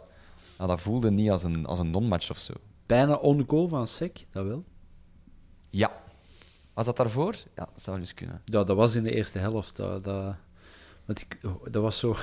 [0.56, 2.52] dat voelde niet als een, als een non-match of zo.
[2.86, 4.64] bijna on-goal van Sek, dat wel.
[5.70, 5.90] Ja.
[6.74, 7.34] Was dat daarvoor?
[7.34, 8.42] Ja, dat zou eens kunnen.
[8.44, 9.76] Ja, dat was in de eerste helft.
[9.76, 10.34] Dat, dat,
[11.04, 11.38] want ik,
[11.70, 12.16] dat was zo...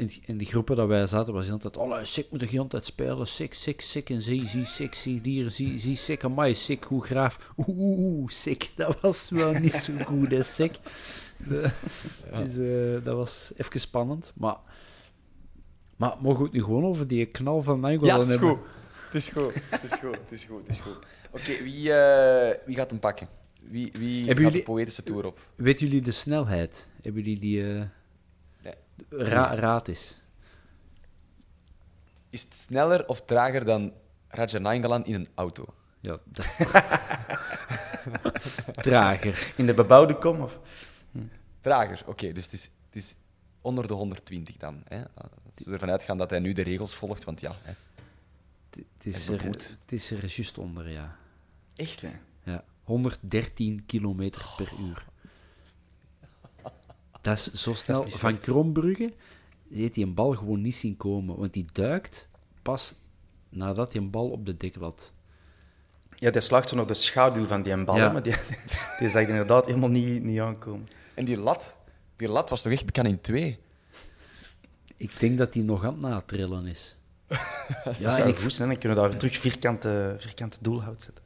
[0.00, 1.76] In, die- in die groepen dat wij zaten, was altijd...
[1.76, 3.26] Oh, sick moet de hele tijd spelen.
[3.26, 4.10] Sick, sick, sick.
[4.10, 6.24] En zie, zie, sick, zie, dieren, zie, zie, sick.
[6.24, 7.52] Amai, sick, hoe graaf.
[7.56, 8.70] Oeh, oeh, sick.
[8.76, 10.74] Dat was wel niet zo goed, hè, sick.
[11.36, 11.70] De-
[12.44, 14.32] dus, eh, dat was even spannend.
[14.34, 14.56] Maar,
[15.96, 18.48] maar mogen we het nu gewoon over die knal van Ja, is hebben?
[18.48, 18.58] goed.
[19.10, 19.52] Het is goed.
[19.70, 20.14] Het is goed.
[20.16, 20.60] Het is goed.
[20.66, 20.96] Het is goed.
[21.30, 23.28] Oké, wie, eh, wie gaat hem pakken?
[23.60, 25.40] Wie, wie Hebben gaat jullie- de poëtische tour op?
[25.54, 26.88] Weten jullie de snelheid?
[27.02, 27.74] Hebben jullie die...
[27.74, 27.82] eh.
[29.08, 30.20] Ra raad is.
[32.30, 33.92] Is het sneller of trager dan
[34.28, 34.72] Raja
[35.04, 35.64] in een auto?
[36.00, 36.46] Ja, dat-
[38.84, 39.52] Trager.
[39.56, 40.40] In de bebouwde kom?
[40.40, 40.58] Of?
[41.60, 42.32] Trager, oké.
[42.32, 43.14] dus het is, het is
[43.60, 44.82] onder de 120 dan.
[44.88, 45.02] Hè?
[45.14, 47.56] Als we ervan uitgaan dat hij nu de regels volgt, want ja...
[47.62, 47.72] Hè.
[48.70, 51.16] Het is, er, het is er juist onder, ja.
[51.74, 52.04] Echt?
[52.42, 52.64] ja.
[52.84, 55.04] 113 kilometer per uur.
[57.20, 58.04] Dat is zo snel.
[58.04, 59.12] niet Van Krombrugge
[59.72, 61.36] heeft hij een bal gewoon niet zien komen.
[61.36, 62.28] Want die duikt
[62.62, 62.94] pas
[63.48, 65.12] nadat hij een bal op de dek had.
[66.14, 68.12] Ja, die slaagt zo nog de schaduw van die bal, Ja.
[68.12, 68.34] maar die,
[68.98, 70.88] die zag inderdaad helemaal niet, niet aankomen.
[71.14, 71.76] En die lat,
[72.16, 73.58] die lat was toch echt bekend in twee?
[74.96, 76.96] Ik denk dat hij nog aan het natrillen is.
[77.98, 81.24] Ja, zou ik, goed zijn, dan kunnen we daar terug vierkante, vierkante doelhout zetten.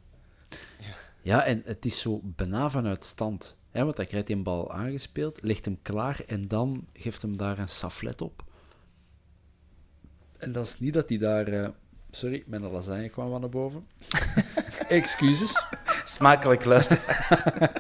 [1.23, 3.57] ja, en het is zo bijna vanuit stand.
[3.75, 7.37] Hè, want dan krijgt hij een bal aangespeeld, legt hem klaar en dan geeft hem
[7.37, 8.45] daar een saflet op.
[10.39, 11.47] En dat is niet dat hij daar...
[11.49, 11.69] eh,
[12.11, 13.87] sorry, mijn lasagne kwam van naar boven.
[14.89, 15.65] Excuses.
[16.05, 17.03] Smakelijk luisteren.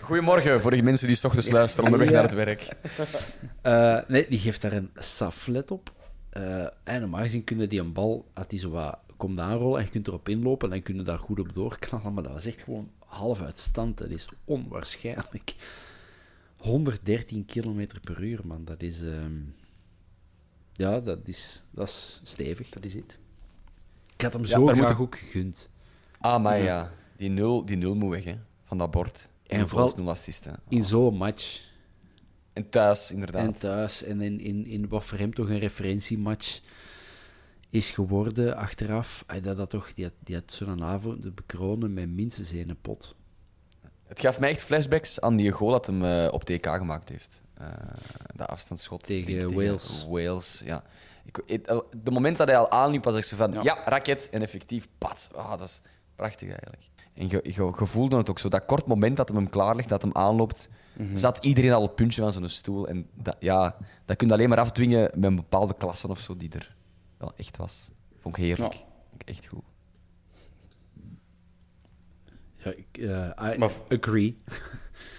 [0.00, 2.14] Goedemorgen voor de mensen die s ochtends luisteren onderweg Ja.
[2.14, 2.68] naar het werk.
[3.62, 5.92] Eh, nee, die geeft daar een saflet op.
[6.30, 9.84] Eh, en normaal gezien kunnen die een bal, als die zo wat komt aanrollen en
[9.84, 12.12] je kunt erop inlopen, dan kunnen daar goed op doorknallen.
[12.14, 13.98] Maar dat was echt gewoon half uit stand.
[13.98, 15.54] Dat is onwaarschijnlijk.
[16.56, 18.64] 113 kilometer per uur, man.
[18.64, 19.02] Dat is...
[19.02, 19.32] ehm,
[20.72, 22.68] ja, dat is, dat is stevig.
[22.68, 23.18] Dat is het.
[24.14, 25.68] Ik had hem Ja, zo graag moet ik- ook gegund.
[26.20, 26.92] Ah, maar ja.
[27.16, 28.38] Die nul, die nul moet weg, hè.
[28.64, 29.28] Van dat bord.
[29.46, 30.60] En Nul vooral- goals, nul assisten.
[30.68, 31.66] In zo'n match.
[32.52, 33.46] En thuis, inderdaad.
[33.46, 34.02] En thuis.
[34.02, 36.60] En in, in, in wat voor hem toch een referentiematch
[37.70, 39.24] is geworden achteraf.
[39.26, 42.78] Hij dat, dat toch, die, had, die had zo'n avond de bekronen met minstens één
[42.80, 43.14] pot.
[44.06, 47.42] Het gaf mij echt flashbacks aan die goal dat hem eh, op TK gemaakt heeft.
[47.54, 47.66] Eh
[48.34, 49.02] de afstandsschot.
[49.02, 50.06] Tegen Ik denk Wales.
[50.10, 50.82] Wales, ja.
[51.24, 53.52] Ik, het, de moment dat hij al aanliep, was ik zo van...
[53.52, 53.82] Ja, Ja.
[53.84, 54.28] raket.
[54.30, 55.30] En effectief, pat.
[55.34, 55.80] Ah, dat is
[56.16, 56.82] prachtig eigenlijk.
[57.14, 58.48] En je, je, je voelde het ook zo.
[58.48, 60.68] Dat kort moment dat hem klaar ligt, dat hem aanloopt,
[61.14, 62.88] zat iedereen al op het puntje van zijn stoel.
[62.88, 66.36] En dat, ja, dat kun je alleen maar afdwingen met een bepaalde klasse of zo
[66.36, 66.76] die er
[67.18, 67.90] wel echt was.
[68.20, 68.72] Vond ik heerlijk.
[68.72, 68.78] Ja.
[69.10, 69.62] Vond ik echt goed.
[72.56, 74.38] Ja, ik eh, I Maar- agree.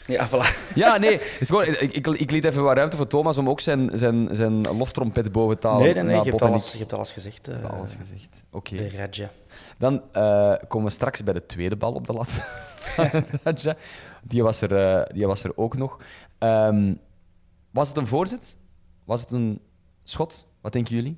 [0.07, 0.73] Ja, voilà.
[0.75, 1.11] Ja, nee.
[1.11, 3.89] Het is gewoon, ik, ik, ik liet even wat ruimte voor Thomas om ook zijn,
[3.93, 6.93] zijn, zijn loftrompet boven taal Nee, nee, nee, na je hebt alles, ik- je hebt
[6.93, 7.47] alles gezegd.
[7.47, 8.43] eh, alles gezegd.
[8.51, 8.75] Oké.
[8.75, 9.31] De Raja.
[9.77, 12.29] Dan eh, komen we straks bij de tweede bal op de lat.
[13.43, 13.75] Raja.
[14.23, 15.97] die, was er, eh, die was er ook nog.
[16.37, 16.95] Ehm,
[17.71, 18.57] was het een voorzet?
[19.05, 19.61] Was het een
[20.03, 20.47] schot?
[20.61, 21.17] Wat denken jullie?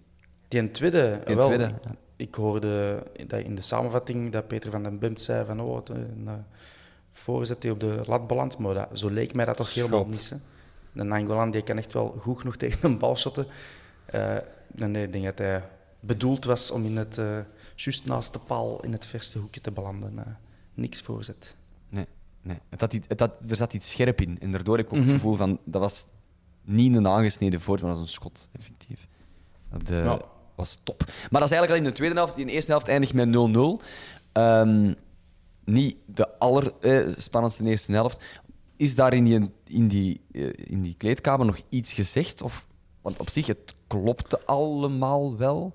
[0.52, 1.96] Die tweede, Die wel, tweede, ja.
[2.16, 6.24] ik hoorde dat in de samenvatting dat Peter van den Bumt zei van oh, een
[6.28, 6.34] eh,
[7.12, 10.30] voorzet die op de lat belandt, maar dat, zo leek mij dat toch helemaal niet.
[10.30, 10.38] Hè.
[10.92, 13.46] De Nangolan die kan echt wel goed genoeg tegen een bal shotten.
[14.06, 14.38] Eh,
[14.76, 15.64] nee, ik denk dat hij
[16.00, 17.40] bedoeld was om in het, eh
[17.76, 20.20] juist naast de paal in het verste hoekje te belanden.
[20.20, 20.26] Eh,
[20.74, 21.56] niks voorzet.
[21.90, 22.08] Nee.
[22.42, 22.58] nee.
[22.70, 24.40] Het had, iets- het had, er zat iets scherp in.
[24.40, 25.60] En daardoor heb ik ook het gevoel van...
[25.64, 26.06] Dat was
[26.62, 29.08] niet een aangesneden voort, maar dat was een schot, effectief.
[29.88, 30.22] Ja.
[30.62, 31.04] Was top.
[31.06, 32.34] Maar dat is eigenlijk al in de tweede helft.
[32.34, 33.82] Die in de eerste helft eindigt met 0-0.
[34.32, 34.93] Ehm,
[35.65, 38.24] niet de allerspannendste eerste helft.
[38.76, 42.41] Is daar in die, in, die, eh, in die kleedkamer nog iets gezegd?
[42.41, 42.67] Of,
[43.02, 45.74] want op zich, het klopte allemaal wel.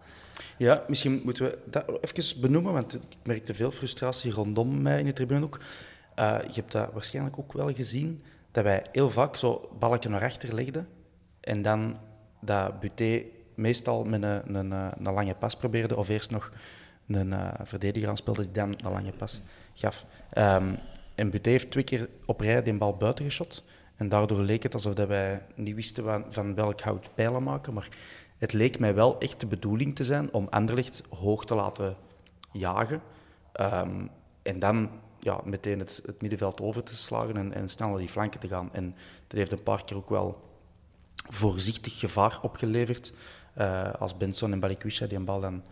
[0.59, 5.05] Ja, misschien moeten we dat even benoemen, want ik merkte veel frustratie rondom mij in
[5.05, 5.61] de tribune ook.
[6.15, 10.25] Eh, je hebt dat waarschijnlijk ook wel gezien, dat wij heel vaak zo balken naar
[10.25, 10.89] achter legden
[11.41, 11.97] en dan
[12.41, 13.23] dat Buté
[13.57, 16.53] meestal met een, een, eh, een lange pas probeerde, of eerst nog
[17.09, 19.41] een eh, verdediger aanspeelde die dan een lange pas
[19.75, 20.05] gaf.
[20.31, 20.75] Ehm,
[21.15, 23.65] en Buté heeft twee keer op rij die bal buiten geschot.
[23.97, 27.75] En daardoor leek het alsof dat wij niet wisten van, van welk hout pijlen maken.
[27.75, 27.89] Maar
[28.39, 31.97] het leek mij wel echt de bedoeling te zijn om Anderlecht hoog te laten
[32.53, 33.03] jagen.
[33.53, 34.07] Ehm,
[34.43, 38.09] en dan ja, meteen het, het middenveld over te slagen en, en snel naar die
[38.09, 38.69] flanken te gaan.
[38.73, 38.95] En
[39.27, 40.45] dat heeft een paar keer ook wel
[41.29, 43.13] voorzichtig gevaar opgeleverd.
[43.57, 45.65] Eh, als Benson en Balikwisha die een bal dan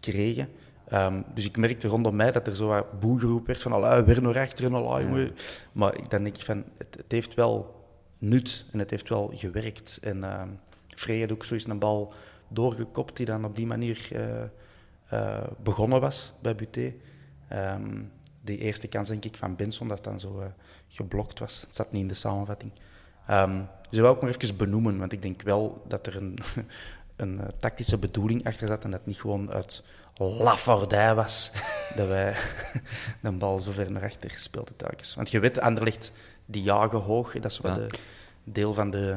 [0.00, 0.48] kregen.
[0.88, 4.22] Ehm, dus ik merkte rondom mij dat er zo wat boegeroep werd van allee, weer
[4.22, 5.30] naar achter en allee, jongen.
[5.72, 7.84] Maar ik, dan denk ik van, het, het heeft wel
[8.18, 9.98] nut en het heeft wel gewerkt.
[10.02, 10.48] En ehm
[10.88, 12.12] Frey had ook zoiets een bal
[12.48, 14.42] doorgekopt die dan op die manier eh,
[15.08, 16.94] eh, begonnen was bij Buté.
[17.48, 18.02] Ehm
[18.40, 20.42] die eerste kans denk ik van Benson dat dan zo
[20.88, 21.60] geblokt was.
[21.60, 22.72] Het zat niet in de samenvatting.
[23.26, 23.56] Ehm
[23.90, 26.38] dus dat wil ik maar even benoemen, want ik denk wel dat er een,
[27.16, 29.82] een eh, tactische bedoeling achter zat en dat het niet gewoon uit
[30.18, 31.52] lafardij was
[31.96, 32.34] dat wij
[33.22, 35.14] de bal zo ver naar achter speelden telkens.
[35.14, 36.12] Want je weet, Anderlecht,
[36.46, 37.32] die jagen hoog.
[37.32, 37.78] Dat is wel Ja.
[37.78, 37.98] de
[38.44, 39.16] deel van de,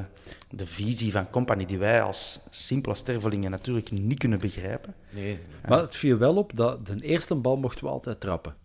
[0.49, 4.95] de visie van Company die wij als simpele stervelingen natuurlijk niet kunnen begrijpen.
[5.09, 5.39] Nee.
[5.67, 8.55] Maar het viel wel op dat de eerste bal mochten we altijd trappen.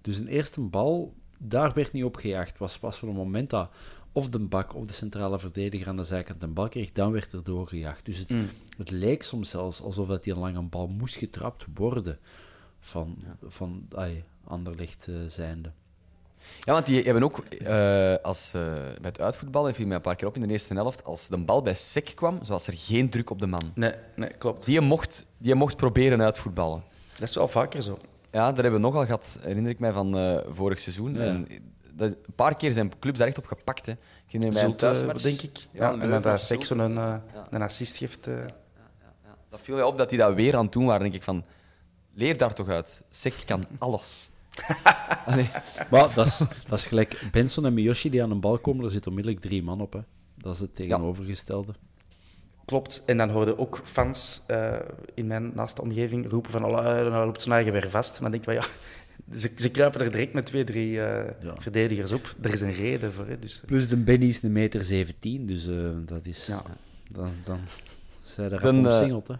[0.00, 2.58] Dus een eerste bal, daar werd niet op gejaagd.
[2.58, 3.70] was pas van het moment dat
[4.14, 7.32] of de bak of de centrale verdediger aan de zijkant een bal kreeg, dan werd
[7.32, 8.04] er doorgejaagd.
[8.04, 8.30] Dus het,
[8.76, 12.18] het leek soms zelfs alsof dat die een lange bal moest getrapt worden
[12.80, 15.70] van, van ai, Anderlecht eh, zijnde.
[16.60, 20.16] Ja, want die hebben ook, eh, als, eh, bij het uitvoetballen, viel mij een paar
[20.16, 22.74] keer op in de eerste helft, als de bal bij sek kwam, zo was er
[22.76, 23.72] geen druk op de man.
[23.74, 24.64] Nee, nee klopt.
[24.64, 26.82] Die mocht, die mocht proberen uitvoetballen.
[27.12, 27.98] Dat is wel vaker zo.
[28.30, 31.14] Ja, dat hebben we nogal gehad, herinner ik mij, van eh, vorig seizoen.
[31.14, 31.20] Ja.
[31.20, 31.48] En
[31.96, 33.86] dat, een paar keer zijn clubs daar echt op gepakt.
[33.86, 33.92] Hè.
[33.92, 35.22] Ik een Zulte, thuismatch.
[35.22, 35.56] denk ik.
[35.58, 36.82] Ja, Ja, een en dat Leuven of Sek Zulte.
[36.84, 37.46] zo'n eh, Ja.
[37.50, 38.26] een assist geeft.
[38.26, 38.34] eh.
[39.50, 41.02] Dat viel mij op dat die dat weer aan het doen waren.
[41.02, 41.44] denk ik van,
[42.14, 43.02] leer daar toch uit.
[43.10, 44.30] Sek kan alles.
[45.26, 45.50] Allee.
[45.90, 48.90] Maar dat is, dat is gelijk Benson en Miyoshi die aan een bal komen, er
[48.90, 49.92] zit onmiddellijk drie man op.
[49.92, 50.00] Hè.
[50.34, 51.72] Dat is het tegenovergestelde.
[52.64, 53.02] Klopt.
[53.06, 54.72] En dan hoorden ook fans eh,
[55.14, 58.20] in mijn naaste omgeving roepen van dan loopt zijn eigen weer vast.
[58.20, 58.76] Maar dan denk ik van ja,
[59.32, 61.54] ze, ze kruipen er direct met twee, drie eh, Ja.
[61.58, 62.34] verdedigers op.
[62.42, 63.26] Er is een reden voor.
[63.26, 65.74] Hè, dus, Plus de Benny is een meter 17, dus eh,
[66.06, 66.46] dat is...
[66.46, 66.62] Ja.
[67.08, 67.58] Dan, dan
[68.22, 69.34] zijn er Dan, rap eh, omsingeld, hè.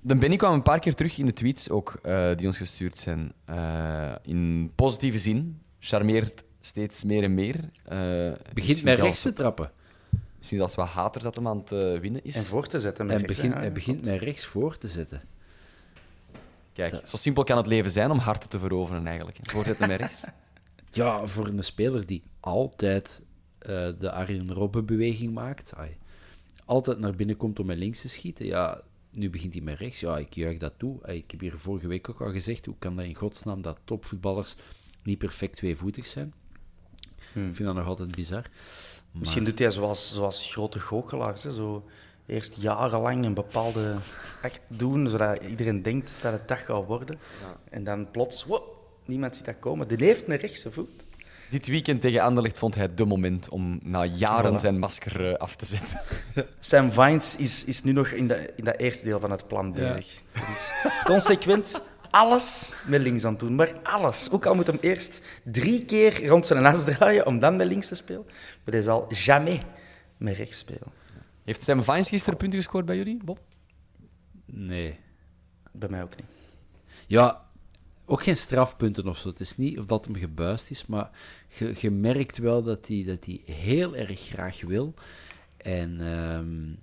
[0.00, 2.98] De Benny kwam een paar keer terug in de tweets ook, eh, die ons gestuurd
[2.98, 3.32] zijn.
[3.44, 5.60] Eh, in positieve zin.
[5.78, 7.56] Charmeert steeds meer en meer.
[7.84, 9.70] Eh, Begint met rechts te trappen.
[10.38, 12.34] Misschien zelfs wat haters dat hem aan het winnen is.
[12.36, 13.06] en voor te zetten.
[13.06, 15.20] met Hij rechts, hij begint met rechts voor te zetten.
[16.72, 19.38] Kijk, zo simpel kan het leven zijn om harten te veroveren eigenlijk.
[19.42, 20.22] Voorzetten met rechts.
[20.90, 23.22] Ja, voor een speler die altijd
[23.58, 25.96] eh, de Arjen Robben-beweging maakt, ai,
[26.64, 28.80] altijd naar binnen komt om met links te schieten, ja,
[29.10, 30.00] nu begint hij met rechts.
[30.00, 30.98] Ja, ik juich dat toe.
[31.02, 33.78] Ai, ik heb hier vorige week ook al gezegd, hoe kan dat in godsnaam dat
[33.84, 34.54] topvoetballers
[35.02, 36.32] niet perfect tweevoetig zijn?
[37.34, 38.50] Ik vind dat nog altijd bizar.
[39.10, 41.42] Misschien doet hij zoals, zoals grote goochelaars.
[41.42, 41.88] Hè, zo
[42.26, 43.94] eerst jarenlang een bepaalde
[44.42, 47.18] act doen, zodat iedereen denkt dat het dat gaat worden.
[47.70, 48.62] En dan plots, wow,
[49.04, 49.88] niemand ziet dat komen.
[49.88, 51.06] Die heeft een rechtse voet.
[51.50, 54.60] Dit weekend tegen Anderlecht vond hij de moment om na jaren Voilà.
[54.60, 56.00] zijn masker eh, af te zetten.
[56.60, 59.72] Sam Vines is, is nu nog in, de, in dat eerste deel van het plan
[59.72, 60.20] bezig.
[60.52, 60.72] Is
[61.04, 63.54] consequent alles met links aan het doen.
[63.54, 64.30] Maar alles.
[64.30, 67.88] Ook al moet hem eerst drie keer rond zijn as draaien om dan met links
[67.88, 68.24] te spelen.
[68.64, 69.60] Maar hij zal jamais
[70.16, 71.01] met rechts spelen.
[71.44, 73.40] Heeft Sam Vines gisteren punten gescoord bij jullie, Bob?
[74.44, 74.98] Nee.
[75.72, 76.26] Bij mij ook niet.
[77.06, 77.50] Ja,
[78.04, 79.28] ook geen strafpunten of zo.
[79.28, 81.10] Het is niet of dat hem gebuist is, maar
[81.58, 84.94] je, je merkt wel dat hij dat hij heel erg graag wil.
[85.56, 86.74] En, ehm,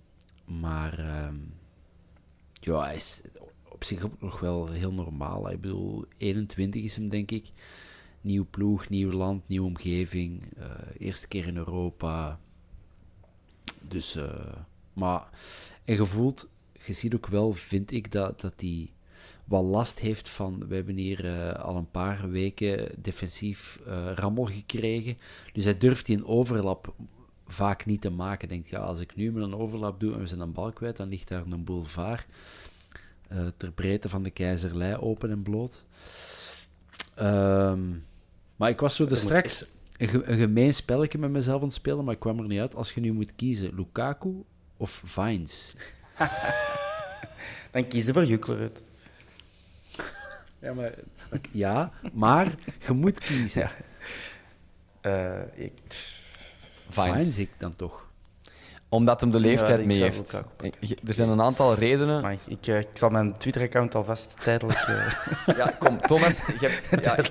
[0.61, 1.35] maar ehm,
[2.53, 3.21] ja, hij is
[3.69, 5.51] op zich ook nog wel heel normaal.
[5.51, 7.51] Ik bedoel, 21 is hem, denk ik.
[8.21, 10.57] Nieuw ploeg, nieuw land, nieuwe omgeving.
[10.57, 12.39] eh, eerste keer in Europa.
[13.89, 14.55] Dus, eh,
[14.93, 15.29] maar,
[15.85, 16.49] en je voelt,
[16.85, 18.91] je ziet ook wel, vind ik, dat, dat hij
[19.45, 24.45] wat last heeft van, we hebben hier eh, al een paar weken defensief eh, rammel
[24.45, 25.17] gekregen.
[25.53, 26.93] Dus hij durft die een overlap
[27.47, 28.47] vaak niet te maken.
[28.47, 30.97] Denkt, ja, als ik nu met een overlap doe en we zijn een bal kwijt,
[30.97, 32.25] dan ligt daar een boulevard
[33.57, 35.85] ter breedte van de keizerlei open en bloot.
[37.15, 37.81] Ehm,
[38.55, 39.65] maar ik was zo de straks
[39.99, 42.75] een, een gemeen spelletje met mezelf aan het spelen, maar ik kwam er niet uit.
[42.75, 44.43] Als je nu moet kiezen, Lukaku
[44.77, 45.75] of Vines?
[47.71, 48.71] Dan kies je voor Jukler.
[50.61, 50.93] Ja, maar,
[51.51, 52.55] ja, maar
[52.87, 53.71] je moet kiezen.
[55.01, 55.73] Eh, ik,
[56.89, 57.21] Vines.
[57.21, 58.08] Vines ik dan toch.
[58.89, 60.33] Omdat hem de leeftijd mee heeft.
[61.07, 62.21] Er zijn een aantal redenen.
[62.21, 64.79] maar ik, ik, eh, ik zal mijn Twitter-account alvast tijdelijk...
[64.79, 65.13] eh,
[65.57, 66.37] Ja, kom, Thomas.
[66.59, 67.27] Je hebt, ja, ik,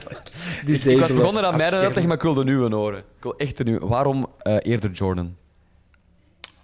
[0.84, 1.84] ik was begonnen aan afschermen.
[1.84, 2.98] uitleg, maar ik wil de nieuwe horen.
[2.98, 3.86] Ik wil echt nieuwe.
[3.86, 5.36] Waarom eh, eerder Jordan?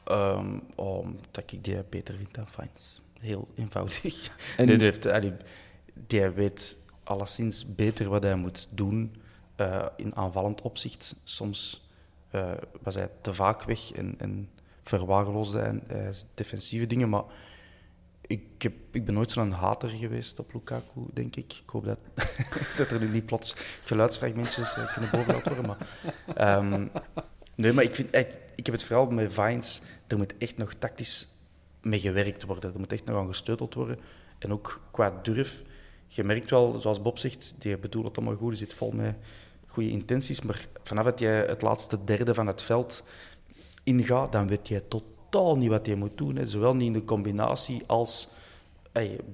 [0.04, 3.02] Ehm, omdat ik die beter vind dan Fines.
[3.20, 4.30] Heel eenvoudig.
[4.56, 5.32] En- Die, heeft, allee,
[6.06, 9.14] die weet alleszins beter wat hij moet doen
[9.96, 11.14] in aanvallend opzicht.
[11.24, 11.88] Soms
[12.82, 14.48] was hij te vaak weg en, en
[14.84, 17.08] verwaarloosde hij eh, defensieve dingen.
[17.08, 17.24] Maar
[18.26, 21.52] ik, heb, ik ben nooit zo'n hater geweest op Lukaku, denk ik.
[21.52, 22.00] Ik hoop dat,
[22.76, 25.66] dat er nu niet plots geluidsfragmentjes uh, kunnen bovengehaald worden.
[25.66, 25.88] Maar,
[26.36, 26.86] ehm,
[27.54, 29.82] nee, maar ik, vind, ik, ik heb het vooral met Vines.
[30.06, 31.28] Er moet echt nog tactisch
[31.82, 32.72] mee gewerkt worden.
[32.72, 33.98] Er moet echt nog aan gesteuteld worden.
[34.38, 35.62] En ook qua durf.
[36.06, 38.50] Je merkt wel, zoals Bob zegt, die bedoelt het allemaal goed.
[38.50, 39.16] Je zit vol met
[39.66, 40.42] goede intenties.
[40.42, 43.04] Maar vanaf dat je het laatste derde van het veld
[43.84, 46.48] ingaat, dan weet je totaal niet wat je moet doen.
[46.48, 48.28] Zowel niet in de combinatie als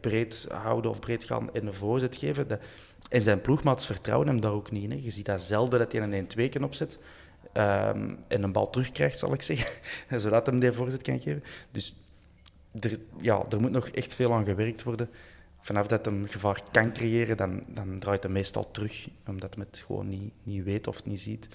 [0.01, 2.49] breed houden of breed gaan en een voorzet geven.
[2.49, 2.59] De,
[3.09, 4.91] en zijn ploegmaats vertrouwen hem daar ook niet in.
[4.91, 4.99] Hè.
[5.03, 6.99] Je ziet dat zelden dat hij een 1-2 kan opzet.
[7.53, 9.71] Um, en een bal terugkrijgt, zal ik zeggen.
[10.21, 11.45] zodat hem die voorzet kan geven.
[11.71, 11.97] Dus
[12.81, 15.11] er, ja, er moet nog echt veel aan gewerkt worden.
[15.61, 19.09] Vanaf dat hem gevaar kan creëren, dan, dan draait hij meestal terug.
[19.27, 21.49] Omdat hij het gewoon niet, niet weet of niet ziet.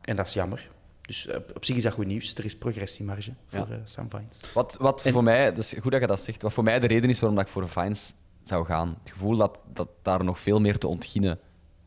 [0.00, 0.70] En dat is jammer.
[1.06, 2.34] Dus op, op zich is dat goed nieuws.
[2.34, 3.74] Er is progressiemarge voor ja.
[3.74, 4.40] uh, Sam Vines.
[4.54, 6.86] Wat, wat voor mij, dat is goed dat je dat zegt, wat voor mij de
[6.86, 8.98] reden is waarom ik voor Vines zou gaan.
[9.02, 11.38] Het gevoel dat, dat daar nog veel meer te ontginnen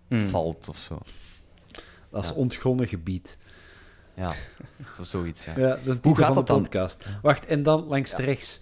[0.07, 0.29] mm.
[0.29, 0.99] valt of zo.
[2.09, 2.35] Dat is ja.
[2.35, 3.37] ontgonnen gebied.
[4.13, 4.33] Ja,
[4.95, 5.45] zo, zoiets.
[5.45, 5.53] Ja.
[5.57, 6.61] ja de Hoe gaat dat dan?
[6.61, 7.05] podcast.
[7.21, 8.17] Wacht, en dan langs ja.
[8.17, 8.59] rechts.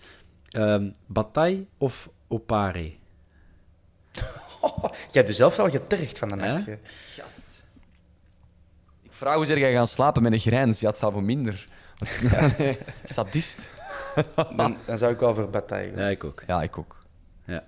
[0.52, 2.94] Um, Bataille of Opare?
[4.62, 6.66] Oh, je hebt jezelf wel getergd van de nacht.
[6.66, 6.78] Ja?
[7.16, 7.45] Gast.
[9.16, 10.80] Vraag hoe zeg jij gaan slapen met een grijns.
[10.80, 11.64] Ja, het zal voor minder.
[13.04, 13.70] Sadist.
[14.56, 16.04] dan, dan, zou ik al voor Bataille gaan.
[16.04, 16.44] Ja, ik ook.
[16.48, 16.98] Ja, ik ook.
[17.46, 17.64] Ja.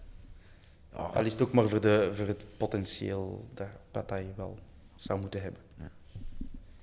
[0.93, 4.57] Oh, al is het ook maar voor, de, voor het potentieel dat Bataille wel
[4.95, 5.61] zou moeten hebben.
[5.79, 5.89] Ja.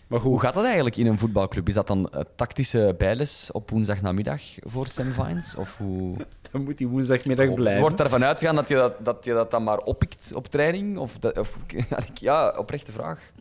[0.06, 1.68] Maar hoe gaat dat eigenlijk in een voetbalclub?
[1.68, 5.56] Is dat dan uh, tactische bijles op woensdagnamiddag voor Sam Vines?
[5.56, 6.16] Of hoe...
[6.50, 7.80] Dan moet hij woensdagmiddag blijven.
[7.80, 10.98] Wordt ervan uitgaan dat je dat, dat je dat dan maar oppikt op training?
[10.98, 11.58] Of, dat, of
[12.14, 13.32] ja, oprechte vraag.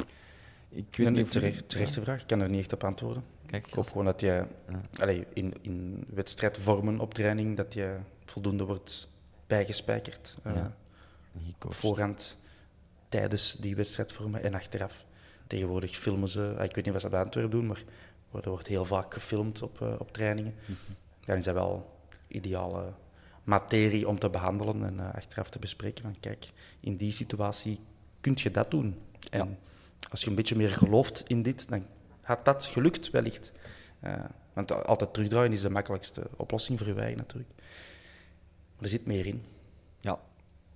[0.73, 2.21] Ik weet niet terecht, terechte vraag.
[2.21, 3.23] Ik kan er niet echt op antwoorden.
[3.45, 4.81] Kijk, ik hoop gewoon dat je ja.
[4.99, 9.07] allez, in, in wedstrijdvormen op training dat je voldoende wordt
[9.47, 10.37] bijgespijkerd.
[10.47, 10.65] Uh,
[11.59, 12.37] voorhand,
[13.09, 15.05] tijdens die wedstrijdvormen en achteraf.
[15.47, 17.83] Tegenwoordig filmen ze, ik weet niet wat ze bij Antwerpen doen, maar
[18.31, 20.53] er wordt heel vaak gefilmd op, uh, op trainingen.
[20.53, 20.95] Mm -hmm.
[21.25, 21.91] Dan is dat wel
[22.27, 22.93] ideale
[23.43, 26.03] materie om te behandelen en uh, achteraf te bespreken.
[26.03, 27.79] Van kijk, in die situatie
[28.21, 29.01] kun je dat doen.
[29.29, 29.55] En ja.
[30.09, 31.85] Als je een beetje meer gelooft in dit, dan
[32.21, 33.51] had dat gelukt wellicht.
[34.03, 34.13] Uh,
[34.53, 37.51] want altijd terugdraaien is de makkelijkste oplossing voor je eigen natuurlijk.
[38.75, 39.43] Maar er zit meer in.
[39.99, 40.19] Ja,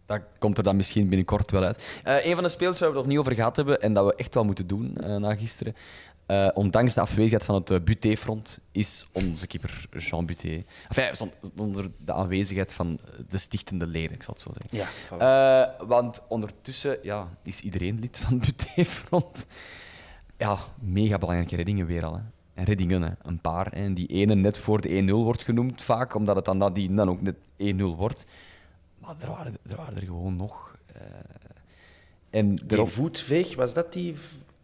[0.05, 2.01] dat komt er dan misschien binnenkort wel uit.
[2.05, 4.05] Uh, een van de spelers waar we het nog niet over gehad hebben en dat
[4.05, 5.75] we echt wel moeten doen uh, na gisteren,
[6.27, 10.63] uh, ondanks de afwezigheid van het uh, Buté-front, is onze keeper Jean Buté.
[10.89, 14.89] Enfin, zonder de aanwezigheid van de stichtende leden, ik zal het zo zeggen.
[15.17, 19.45] Ja, uh, want ondertussen ja, is iedereen lid van het Buté-front.
[20.37, 22.13] Ja, mega belangrijke reddingen weer al.
[22.13, 22.21] Hè.
[22.53, 23.11] En reddingen, hè.
[23.21, 23.71] een paar.
[23.71, 23.93] Hè.
[23.93, 27.21] Die ene net voor de 1-0 wordt genoemd vaak, omdat het dan nadien dan ook
[27.21, 28.25] net 1-0 wordt.
[28.97, 30.77] Maar er waren er, waren er gewoon nog.
[32.29, 34.15] en die voetveeg, was dat die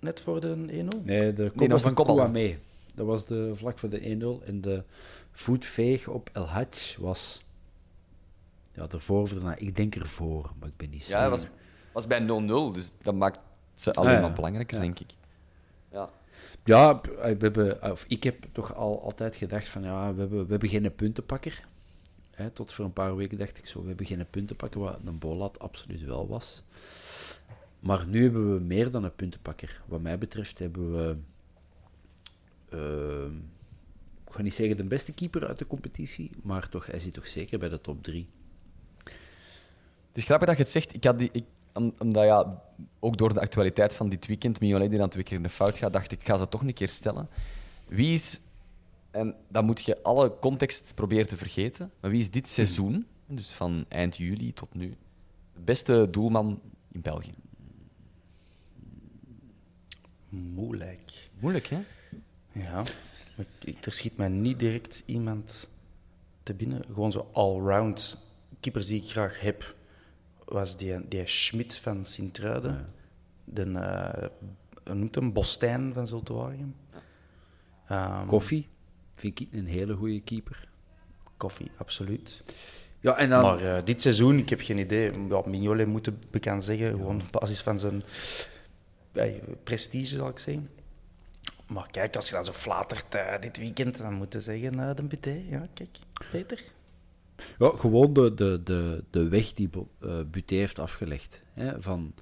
[0.04, 1.04] net voor de 1-0?
[1.04, 2.58] Nee, de kop nee, van Kouame.
[2.96, 4.46] Dat was de vlak voor de 1-0.
[4.48, 4.84] En de
[5.32, 7.42] voetveeg op El Hadj was...
[8.72, 9.56] Ja, ervoor of erna.
[9.56, 11.18] Ik denk ervoor, maar ik ben niet zeker.
[11.18, 11.50] Ja, het was,
[11.92, 12.26] was bij 0-0,
[12.74, 13.40] dus dat maakt
[13.76, 14.84] ze alleen maar belangrijker, ja.
[14.84, 15.14] denk ik.
[15.92, 16.10] Ja.
[16.64, 20.52] Ja, we hebben, of ik heb toch al altijd gedacht van ja, we hebben, we
[20.52, 21.68] hebben geen puntenpakker.
[22.32, 25.20] Hè, tot voor een paar weken dacht ik zo, we hebben geen puntenpakker, wat een
[25.20, 26.64] Bolat absoluut wel was.
[27.84, 29.82] Maar nu hebben we meer dan een puntenpakker.
[29.88, 31.16] Wat mij betreft hebben we,
[32.74, 33.36] uh,
[34.28, 37.28] ik ga niet zeggen de beste keeper uit de competitie, maar toch, hij zit toch
[37.28, 38.28] zeker bij de top 3.
[40.08, 40.94] Het is grappig dat je het zegt.
[40.94, 41.44] Ik had die, ik,
[41.98, 42.62] omdat ja,
[43.00, 45.78] ook door de actualiteit van dit weekend, Mignolet die dan twee keer in de fout
[45.78, 47.30] gaat, dacht ik, ik ga ze toch een keer stellen.
[47.88, 48.40] Wie is,
[49.12, 53.50] en dan moet je alle context proberen te vergeten, maar wie is dit seizoen, dus
[53.50, 54.96] van eind juli tot nu,
[55.54, 57.43] de beste doelman in België?
[60.34, 61.30] Moeilijk.
[61.40, 61.80] Moeilijk, hè?
[62.52, 62.84] Ja.
[63.82, 65.70] Er schiet mij niet direct iemand
[66.44, 66.84] te binnen.
[66.94, 68.18] Gewoon zo all-round
[68.60, 69.76] keepers die ik graag heb,
[70.46, 72.72] was die, die Schmidt van Sint-Truiden.
[72.72, 72.86] Ja.
[73.44, 73.66] De,
[74.86, 76.76] uh, noemt hem Bostijn van Zultuarium.
[77.92, 78.68] Um, Koffie
[79.16, 80.68] vind ik een hele goede keeper.
[81.38, 82.42] Koffie, absoluut.
[83.00, 83.42] Ja, en dan...
[83.42, 85.28] Maar uh, dit seizoen, ik heb geen idee.
[85.30, 86.92] Ja, Mignolet moet ik bekend zeggen, ja.
[86.92, 88.04] gewoon op basis van zijn
[89.64, 90.70] prestige, zal ik zeggen.
[91.68, 94.96] Maar kijk, als je dan zo flatert uh, dit weekend, dan moet je zeggen, uh,
[94.96, 95.44] de Buté.
[95.50, 95.98] Ja, kijk,
[96.32, 96.60] Peter.
[97.60, 101.42] Ja, gewoon de, de, de, de weg die uh, Buté heeft afgelegd.
[101.54, 102.14] Hè, van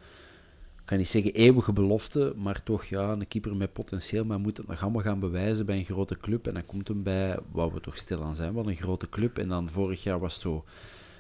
[0.91, 4.67] kan niet zeggen eeuwige belofte, maar toch ja, een keeper met potentieel, maar moet het
[4.67, 6.47] nog allemaal gaan bewijzen bij een grote club.
[6.47, 9.37] En dan komt hem bij, waar we toch stil aan zijn, wel een grote club.
[9.37, 10.65] En dan vorig jaar was het zo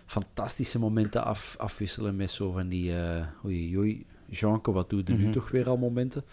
[0.05, 5.17] fantastische momenten af, afwisselen met zo van die, uh, oei oei, Jeanke, wat doet er
[5.17, 6.23] nu toch weer al momenten?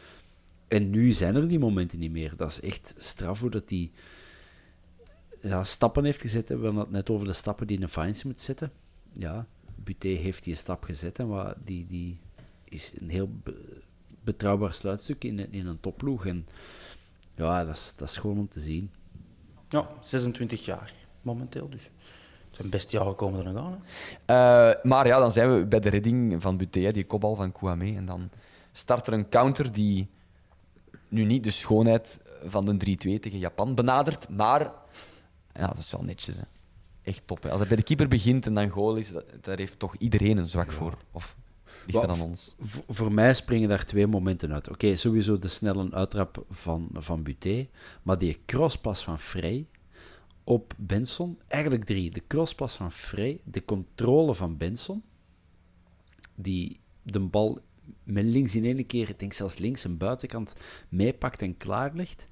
[0.68, 2.36] En nu zijn er die momenten niet meer.
[2.36, 3.90] Dat is echt straf hoe dat die
[5.40, 6.48] ja, stappen heeft gezet.
[6.48, 8.72] We hadden het net over de stappen die een Fines moet zetten.
[9.12, 12.18] Ja, Buté heeft die stap gezet en wat, die, die
[12.64, 13.30] is een heel
[14.24, 16.26] betrouwbaar sluitstuk in, in een topploeg.
[16.26, 16.46] En
[17.34, 18.90] ja, dat is, dat is gewoon om te zien.
[19.68, 20.92] Ja, 26 jaar
[21.22, 21.90] momenteel dus.
[22.58, 23.82] Zijn beste jaren komen er nog aan.
[24.26, 27.96] Uh, maar ja, dan zijn we bij de redding van Buté, die kopbal van Kouame.
[27.96, 28.30] En dan
[28.72, 30.08] start er een counter die
[31.08, 34.60] nu niet de schoonheid van de 3-2 tegen Japan benadert, maar
[35.54, 36.36] ja, dat is wel netjes.
[36.36, 36.42] Hè.
[37.02, 37.42] Echt top.
[37.42, 37.50] Hè.
[37.50, 40.36] Als het bij de keeper begint en dan goal is, dat, daar heeft toch iedereen
[40.36, 40.96] een zwak voor.
[41.12, 41.36] Of
[41.86, 42.54] ligt dat aan ons?
[42.88, 44.70] Voor mij springen daar twee momenten uit.
[44.70, 47.68] Oké, sowieso de snelle uittrap van, van Buté,
[48.02, 49.66] maar die crosspas van Frey
[50.48, 52.10] op Benson, eigenlijk drie.
[52.10, 55.02] De crosspas van Frey, de controle van Benson,
[56.34, 57.60] die de bal
[58.02, 60.54] met links in één keer, ik denk zelfs links een buitenkant,
[60.88, 62.28] meepakt en klaarlegt.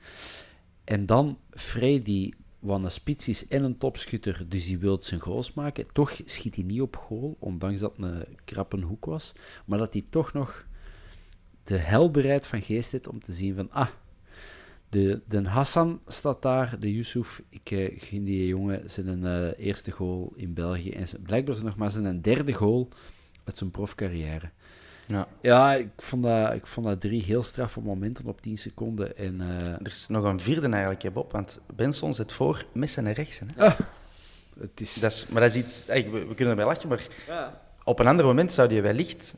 [0.84, 5.20] En dan Frey die wat een spits is en een topschutter, dus die wil zijn
[5.20, 5.86] goals maken.
[5.92, 9.32] Toch schiet hij niet op goal, ondanks dat het een krappe hoek was.
[9.64, 10.66] Maar dat hij toch nog
[11.64, 13.88] de helderheid van geest heeft om te zien van, ah,
[14.88, 17.42] de, de Hassan staat daar, de Yusuf.
[17.48, 20.90] Ik uh, gun die jongen zijn uh, eerste goal in België.
[20.90, 22.88] En blijkbaar nog maar zijn derde goal
[23.44, 24.50] uit zijn profcarrière.
[25.06, 29.16] Ja, ja ik, vond dat, ik vond dat drie heel straffe momenten op 10 seconden.
[29.16, 29.66] En, uh...
[29.66, 31.32] Er is nog een vierde eigenlijk, Bob.
[31.32, 33.38] Want Benson zit voor met en rechts.
[33.38, 33.64] Hè?
[33.64, 33.78] Ah,
[34.60, 34.94] het is...
[34.94, 35.84] Dat is, maar dat is iets...
[35.86, 37.60] We, we kunnen erbij lachen, maar ja.
[37.84, 39.34] op een ander moment zou die wellicht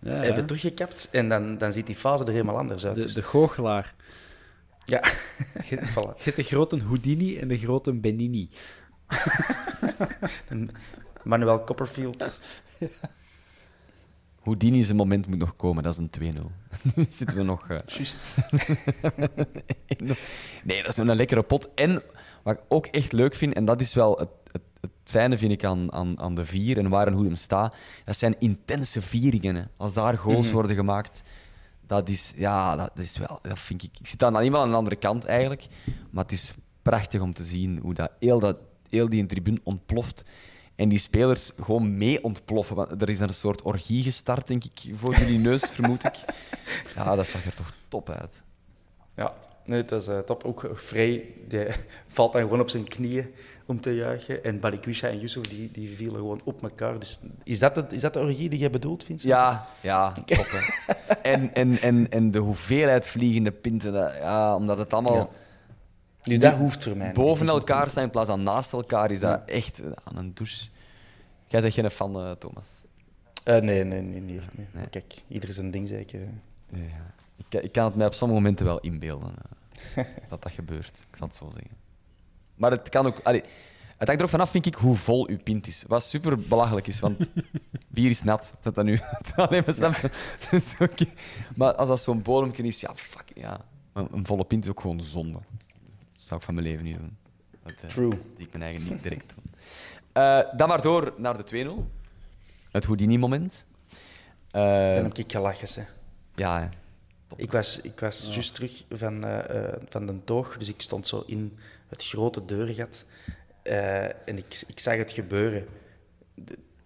[0.00, 1.08] ja, hebben teruggekapt.
[1.12, 2.94] En dan, dan ziet die fase er helemaal anders uit.
[2.94, 3.14] De, dus.
[3.14, 3.94] de goochelaar.
[4.90, 5.02] Ja.
[5.68, 5.76] Je
[6.16, 8.50] hebt de grote Houdini en de grote Benini.
[11.22, 12.18] Manuel Copperfield.
[12.78, 12.88] Ja.
[14.42, 16.94] Houdini zijn moment moet nog komen, dat is een 2-0.
[16.94, 17.70] nu zitten we nog...
[17.70, 17.78] Uh...
[17.86, 18.28] Juist.
[20.64, 21.68] nee, dat is een lekkere pot.
[21.74, 22.02] En
[22.42, 25.52] wat ik ook echt leuk vind, en dat is wel het, het, het fijne vind
[25.52, 29.02] ik aan, aan, aan de vier en waar en hoe hem staat, dat zijn intense
[29.02, 29.70] vieringen.
[29.76, 30.54] Als daar goals mhm.
[30.54, 31.22] worden gemaakt,
[31.90, 33.90] dat is, ja, dat is wel, dat vind ik.
[34.00, 35.66] Ik zit dan wel aan de andere kant eigenlijk,
[36.10, 38.56] maar het is prachtig om te zien hoe dat heel, dat,
[38.88, 40.24] heel die tribune ontploft.
[40.76, 42.76] En die spelers gewoon mee ontploffen.
[42.76, 46.14] Want er is een soort orgie gestart, denk ik, voor jullie neus, vermoed ik.
[46.94, 48.42] Ja, dat zag er toch top uit.
[49.16, 49.34] Ja,
[49.64, 50.44] nee, het is uh, top.
[50.44, 51.66] Ook Vrij, die
[52.06, 53.34] valt dan gewoon op zijn knieën
[53.70, 54.44] om te juichen.
[54.44, 56.98] En Balikwisha en Yusuf, die, die vielen gewoon op elkaar.
[56.98, 59.32] Dus is dat, het, is dat de orgie die jij bedoelt, Vincent?
[59.32, 60.14] Ja, ja,
[61.22, 65.32] en, en, en, en de hoeveelheid vliegende pinten, ja, omdat het allemaal...
[66.22, 69.40] Nu, dat hoeft voor mij Boven elkaar staan in plaats van naast elkaar is dat
[69.46, 70.68] echt aan een douche.
[71.46, 72.66] Jij zegt geen fan, uh, Thomas?
[73.44, 74.40] Uh, nee, nee, nee, nee,
[74.72, 74.86] nee.
[74.86, 76.20] Kijk, ieder zijn ding zeker.
[76.72, 79.34] Ja, ik, ik, kan het mij op sommige momenten wel inbeelden
[79.96, 81.06] uh, dat dat gebeurt.
[81.10, 81.79] Ik zal het zo zeggen.
[82.60, 83.20] Maar het kan ook.
[83.22, 83.42] Allee,
[83.96, 85.84] het hangt er ook vanaf, vind ik, hoe vol uw pint is.
[85.88, 87.30] Wat super belachelijk is, want
[87.94, 88.54] bier is nat.
[88.62, 88.98] Dat dat nu.
[89.36, 90.88] Alleen maar snap ja.
[91.56, 93.60] Maar als dat zo'n bodemje is, ja, fuck, ja.
[93.92, 95.38] Een, een volle pint is ook gewoon zonde
[96.30, 97.16] zou ik van mijn leven niet doen.
[97.62, 98.10] Dat, uh, True.
[98.36, 99.54] Die ik mijn eigen niet direct doen.
[100.24, 101.84] Uh, dan maar door naar de 2-0.
[102.70, 103.66] Het Houdini-moment.
[103.90, 105.88] Uh, dan heb ik gelachen, hè.
[106.34, 106.70] Ja,
[107.36, 108.32] Ik was, ik was ja.
[108.32, 109.24] juist terug van,
[109.88, 111.58] van de toog, dus ik stond zo in
[111.90, 113.04] het grote deurgat.
[114.24, 115.66] en ik, ik zag het gebeuren.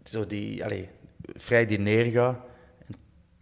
[0.03, 0.87] Zo die, allez,
[1.37, 2.45] vrij die neerga.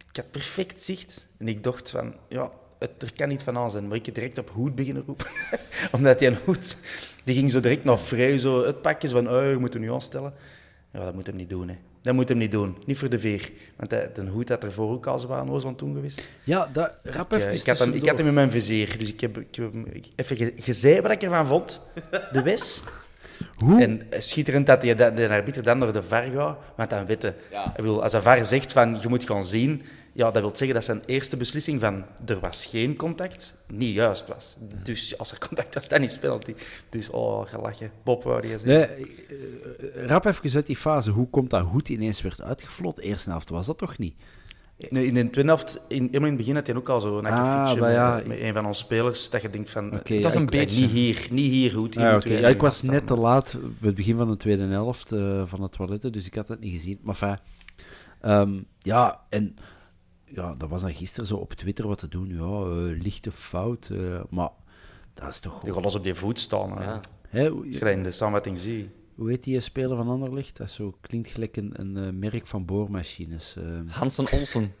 [0.09, 1.27] Ik had perfect zicht.
[1.37, 3.87] En ik dacht van, ja, het, er kan niet van aan zijn.
[3.87, 5.27] Maar ik heb direct op hoed beginnen roepen.
[5.91, 6.77] Omdat hij een hoed...
[7.23, 9.91] Die ging zo direct naar vrij, zo het pakje van, oh, je moet hem nu
[9.91, 10.33] aanstellen.
[10.93, 11.75] Ja, dat moet hem niet doen, hè.
[12.01, 12.77] Dat moet hem niet doen.
[12.85, 13.49] Niet voor de veer.
[13.75, 16.29] Want de, de hoed dat ervoor ook al zwaar was van toen geweest.
[16.43, 18.95] Ja, dat, rap ik, eh, ik, had hem, ik had hem in mijn vizier.
[18.99, 19.73] Dus ik heb, ik heb
[20.15, 21.81] even gezegd wat ik ervan vond.
[22.31, 22.83] De wes.
[23.55, 23.81] Hoe?
[23.81, 26.57] En schitterend dat je de, de arbiter dan door de VAR gaat.
[26.75, 27.35] Want dan weten...
[27.51, 27.65] Ja.
[27.65, 29.81] Ik bedoel, als de VAR zegt van, je moet gaan zien
[30.13, 34.27] ja, dat wil zeggen dat zijn eerste beslissing van er was geen contact niet juist
[34.27, 34.57] was.
[34.83, 36.53] Dus als er contact was, dan is penalty.
[36.89, 37.91] Dus, oh, gelachen.
[38.03, 38.69] Bob wou die zeggen.
[38.69, 39.15] Nee,
[39.95, 41.11] uh, rap even uit die fase.
[41.11, 42.99] Hoe komt dat Hoed ineens werd uitgeflot?
[42.99, 44.15] Eerste helft was dat toch niet?
[44.89, 47.25] Nee, in de tweede helft, in, in het begin had hij ook al zo een
[47.25, 48.21] ah, met, ja.
[48.25, 49.93] met, een van onze spelers, dat je denkt van...
[49.93, 50.81] Okay, dat is een beetje...
[50.81, 51.97] Niet hier, niet hier, Hoed.
[51.97, 52.39] Ah, okay.
[52.39, 55.61] ja, ik was net te laat, bij het begin van de tweede helft uh, van
[55.61, 56.99] het toiletten, dus ik had het niet gezien.
[57.01, 57.39] Maar fijn.
[58.21, 59.55] Um, ja, en
[60.33, 62.27] ja, dat was dan gisteren zo op Twitter wat te doen.
[62.27, 62.41] Ja,
[62.91, 63.89] eh, lichte fout.
[63.91, 64.49] eh, maar
[65.13, 65.59] dat is toch...
[65.63, 66.77] Die gaat los op die voet staan.
[66.77, 66.83] hè.
[66.83, 66.99] Ja.
[67.29, 68.89] Hè, Als je in de samenvatting ziet.
[69.15, 70.57] hoe heet die speler van Anderlecht?
[70.57, 73.55] Dat zo, klinkt gelijk een, een eh, merk van boormachines.
[73.55, 73.63] eh.
[73.87, 74.73] Hansen Olsen.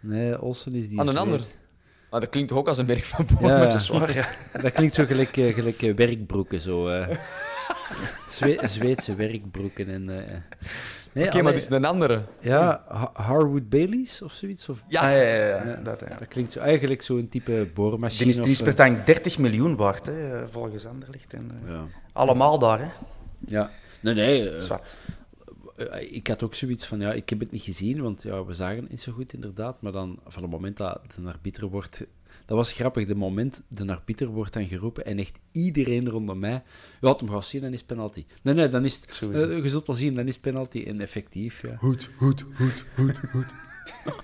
[0.00, 1.44] nee, Olsen is die Aan een ander.
[2.10, 3.58] Maar dat klinkt toch ook als een merk van bomen.
[3.68, 3.72] ja.
[3.72, 4.12] Dat
[4.62, 4.70] ja.
[4.70, 6.60] Klinkt zo gelijk, eh, gelijk eh, werkbroeken.
[6.60, 7.16] Zo, eh.
[8.28, 9.88] Zwe- Zweedse werkbroeken.
[9.88, 10.08] En,
[11.12, 12.22] eh, nee, Oké, maar dus een andere.
[12.40, 14.68] Ja, Ha- Harwood Baileys of zoiets?
[14.68, 15.10] Of, Ja.
[15.10, 15.74] Ja, ja, ja.
[15.82, 16.16] Dat, ja.
[16.18, 18.24] Dat klinkt zo, eigenlijk zo'n type boormachine.
[18.30, 21.34] Die is, die is of, per eh, tang 30 miljoen waard, hè, volgens Anderlicht.
[21.34, 21.84] En, eh, ja.
[22.12, 22.88] Allemaal daar, hè.
[23.46, 23.70] ja.
[24.00, 24.50] Nee, nee.
[24.50, 24.96] eh, Zwat.
[25.76, 28.54] eh, ik had ook zoiets van, ja, ik heb het niet gezien, want ja, we
[28.54, 29.80] zagen het niet zo goed, inderdaad.
[29.82, 32.04] Maar dan, van het moment dat de arbiter wordt...
[32.50, 36.62] Dat was grappig, de moment de arbiter wordt dan geroepen en echt iedereen rondom mij...
[37.00, 38.24] Ja, het hem gaat zien, dan is penalty.
[38.42, 39.20] Nee, nee, dan is het...
[39.32, 40.84] Eh, je zult wel zien, dan is penalty.
[40.86, 41.76] En effectief, ja.
[41.76, 43.54] Goed, goed, goed, goed, goed.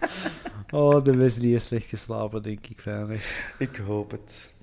[0.70, 2.84] Oh, de Wesley is slecht geslapen, denk ik.
[3.58, 4.54] Ik hoop het.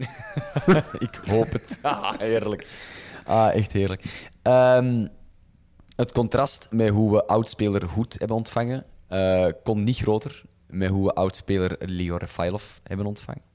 [1.08, 1.80] Ik hoop het.
[1.82, 2.68] Ah, heerlijk.
[3.26, 4.32] Ah, echt heerlijk.
[4.42, 5.08] Ehm,
[5.96, 11.06] het contrast met hoe we oudspeler Hoed hebben ontvangen, eh, kon niet groter met hoe
[11.06, 13.52] we oudspeler Leo Refailov hebben ontvangen.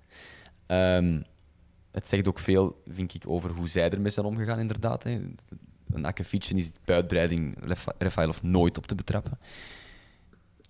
[0.68, 1.20] Ehm,
[1.90, 5.02] het zegt ook veel, vind ik, over hoe zij ermee zijn omgegaan, inderdaad.
[5.02, 5.20] Hè.
[5.92, 9.38] Een akkefietje is bij uitbreiding Refa- Refailov nooit op te betrappen.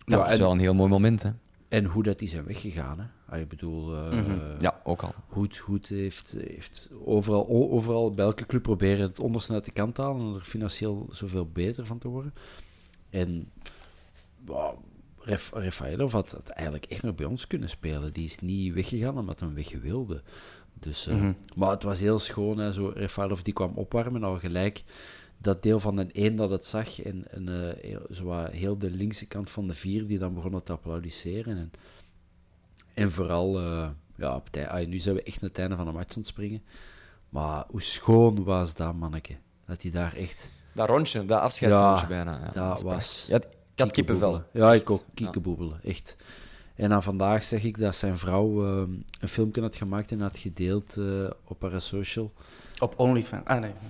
[0.05, 1.23] Dat Ja, is wel een heel mooi moment.
[1.23, 1.31] Hè.
[1.69, 3.05] En hoe dat die zijn weggegaan, hè.
[3.35, 3.95] Ah, ik bedoel...
[3.97, 4.61] eh, Mhm.
[4.63, 5.15] Ja, ook al.
[5.27, 9.95] Hoed, Hoed heeft, heeft overal, overal bij elke club proberen het onderste uit de kant
[9.95, 12.35] te halen en er financieel zoveel beter van te worden.
[13.11, 13.51] En
[14.45, 14.79] wow,
[15.29, 18.13] Ref, Rafaelov had, had eigenlijk echt nog bij ons kunnen spelen.
[18.13, 20.23] Die is niet weggegaan omdat hij weg wilde.
[20.75, 21.33] Dus, eh, Mhm.
[21.57, 22.59] Maar het was heel schoon.
[22.59, 24.83] Hè, zo, Rafaelov die kwam opwarmen al gelijk.
[25.39, 29.27] Dat deel van de één dat het zag en, en heel, zo heel de linkse
[29.27, 31.57] kant van de vier die dan begonnen te applaudisseren.
[31.59, 31.71] En,
[32.95, 35.77] en vooral, eh, ja, op het ei- ah, nu zijn we echt naar het einde
[35.77, 36.63] van de match aan het springen.
[37.29, 39.37] Maar hoe schoon was dat, manneke?
[39.67, 40.49] Dat hij daar echt...
[40.73, 42.51] Dat rondje, dat afscheidsrondje Ja, bijna.
[42.55, 43.27] Ja, dat was-
[43.79, 44.43] had kippenvel.
[44.53, 45.05] Ja, ik ook.
[45.15, 46.17] Kiekeboebelen, echt.
[46.75, 48.83] En dan vandaag zeg ik dat zijn vrouw eh,
[49.21, 52.33] een filmpje had gemaakt en had gedeeld eh, op haar social.
[52.79, 53.45] Op OnlyFans.
[53.45, 53.73] Ah, nee.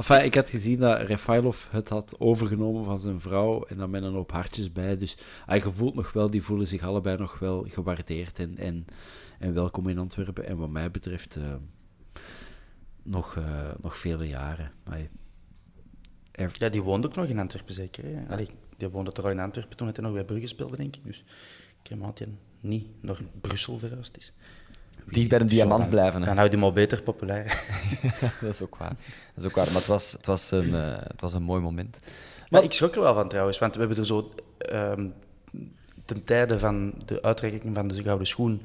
[0.00, 4.02] Enfin, ik had gezien dat Refailov het had overgenomen van zijn vrouw en dan met
[4.02, 4.96] een hoop hartjes bij.
[4.96, 8.86] Dus hij voelt nog wel, die voelen zich allebei nog wel gewaardeerd en, en,
[9.38, 10.46] en welkom in Antwerpen.
[10.46, 11.54] En wat mij betreft eh,
[13.02, 14.72] nog, eh, nog vele jaren.
[14.84, 15.08] Maar,
[16.52, 18.04] Ja, die woonde ook nog in Antwerpen, zeker.
[18.04, 18.32] Hè?
[18.32, 21.04] Allee, die woonde toch al in Antwerpen toen hij nog bij Brugge speelde, denk ik.
[21.04, 21.24] Dus
[21.82, 22.28] ik heb hij
[22.60, 24.32] niet naar Brussel verhuisd is.
[25.06, 26.20] Dicht bij de diamant dan- blijven.
[26.20, 26.26] Hè.
[26.26, 27.64] Dan houdt hij maar beter populair.
[28.40, 28.96] dat is ook waar.
[29.34, 29.66] Dat is ook waar.
[29.66, 31.98] Maar het was, het was, een, eh, het was een mooi moment.
[32.50, 35.08] Maar ik schrok er wel van trouwens, want we hebben er zo ehm,
[36.04, 38.62] ten tijde van de uitreiking van de Gouden Schoen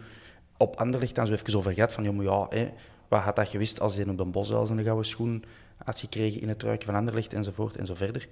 [0.58, 1.92] op Anderlecht dan zo even over gehad.
[1.92, 2.72] Van, maar ja, hè,
[3.08, 5.44] wat had dat gewist als hij op Den Bosch wel zijn Gouden Schoen
[5.84, 8.28] had gekregen in het truikje van Anderlecht enzovoort en zo verder.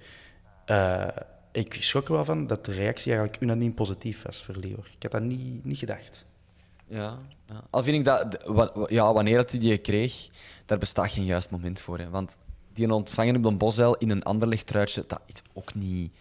[0.64, 1.06] Eh,
[1.52, 4.78] ik schrok er wel van dat de reactie eigenlijk unaniem positief was voor Leo.
[4.96, 6.26] Ik had dat niet, niet gedacht.
[6.86, 7.18] Ja,
[7.48, 7.64] ja.
[7.70, 8.38] Al vind ik dat,
[8.90, 10.28] ja, wanneer dat hij die kreeg,
[10.66, 11.98] daar bestaat geen juist moment voor.
[11.98, 12.10] Hè.
[12.10, 12.36] Want
[12.72, 16.12] die ontvangen op de Bosuil in een ander lichttruitje, dat is ook niet.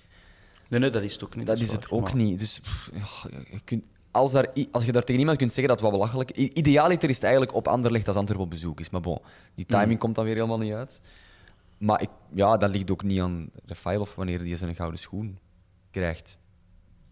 [0.70, 1.46] Nee, nee, dat is het ook niet.
[1.46, 2.40] Dat is waar, het ook maar- niet.
[2.40, 3.84] Dus pff, ja, je kunt,
[4.14, 6.48] als, daar, als je daar tegen iemand kunt zeggen dat het wat belachelijk is.
[6.48, 8.90] Idealiter is het eigenlijk op Anderlecht als Antwerpen op bezoek is.
[8.90, 9.20] Maar bon,
[9.56, 9.98] die timing Mhm.
[9.98, 11.02] komt dan weer helemaal niet uit.
[11.78, 15.38] Maar ik, ja, dat ligt ook niet aan Refailov wanneer hij zijn gouden schoen
[15.92, 16.38] krijgt.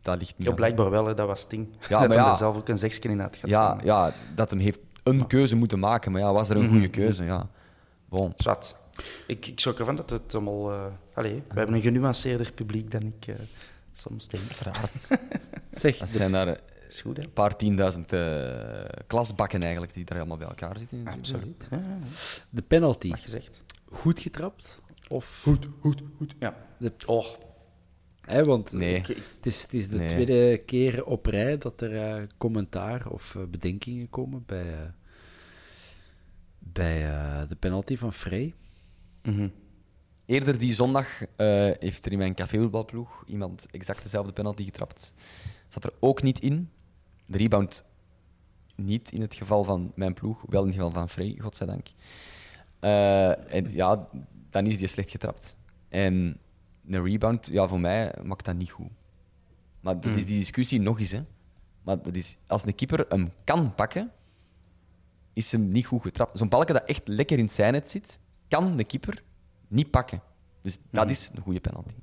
[0.01, 1.67] Dat ligt niet Ja, aan blijkbaar wel, hè, dat was Sting.
[1.71, 2.31] Ja, dat maar hij ja.
[2.31, 3.49] er zelf ook een zeksje in had gehad.
[3.49, 6.11] Ja, ja, dat hem heeft een keuze moeten maken.
[6.11, 6.71] Maar ja, was er een Mhm.
[6.71, 7.23] goede keuze?
[7.23, 7.47] Ja.
[8.09, 8.33] Bon.
[8.35, 8.79] Zwat.
[9.27, 10.71] Ik, ik schrok ervan dat het allemaal...
[10.71, 13.35] eh allee, we hebben een genuanceerder publiek dan ik eh,
[13.91, 14.43] soms denk.
[15.71, 16.59] Zeg, Dat zijn daar
[16.91, 17.27] is goed, hè?
[17.29, 21.07] paar tienduizend eh, klasbakken eigenlijk die daar allemaal bij elkaar zitten.
[21.07, 21.67] Absoluut.
[21.69, 22.07] Ja, ja, ja.
[22.49, 23.59] de penalty, Mag gezegd.
[23.91, 24.81] goed getrapt?
[25.09, 26.35] Of, Goed, goed, goed.
[26.39, 26.55] Ja.
[26.77, 27.25] De- Oh,
[28.43, 28.95] want Nee.
[28.95, 30.07] ik- het is, het is de Nee.
[30.07, 34.79] tweede keer op rij dat er eh, commentaar of eh, bedenkingen komen bij, eh,
[36.59, 38.53] bij eh, de penalty van Frey.
[39.23, 39.47] mhm.
[40.25, 41.27] Eerder die zondag eh,
[41.79, 45.13] heeft er in mijn cafévoetbalploeg iemand exact dezelfde penalty getrapt.
[45.67, 46.69] Zat er ook niet in.
[47.31, 47.85] De rebound
[48.75, 51.87] niet in het geval van mijn ploeg, wel in het geval van Frey, godzijdank.
[52.79, 54.07] Eh en ja,
[54.49, 55.57] dan is die slecht getrapt.
[55.89, 56.37] En
[56.87, 58.89] een rebound, ja, voor mij maakt dat niet goed.
[59.79, 61.11] Maar dat is die discussie nog eens.
[61.11, 61.23] Hè.
[61.81, 64.11] Maar dat is, als een keeper hem kan pakken,
[65.33, 66.37] is hem niet goed getrapt.
[66.37, 69.23] Zo'n balken dat echt lekker in het zijnet zit, kan de keeper
[69.67, 70.21] niet pakken.
[70.61, 71.95] Dus dat is een goede penalty.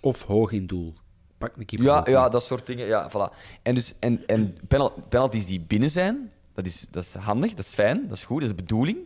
[0.00, 0.94] Of hoog in doel.
[1.38, 1.86] Pak een keeper.
[1.86, 2.86] Ja, ja, dat soort dingen.
[2.86, 3.34] Ja, voilà.
[3.62, 7.64] En, dus, en, en penal- penalties die binnen zijn, dat is, dat is handig, dat
[7.64, 8.96] is fijn, dat is goed, dat is de bedoeling.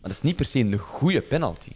[0.00, 1.70] Maar dat is niet per se een goede penalty.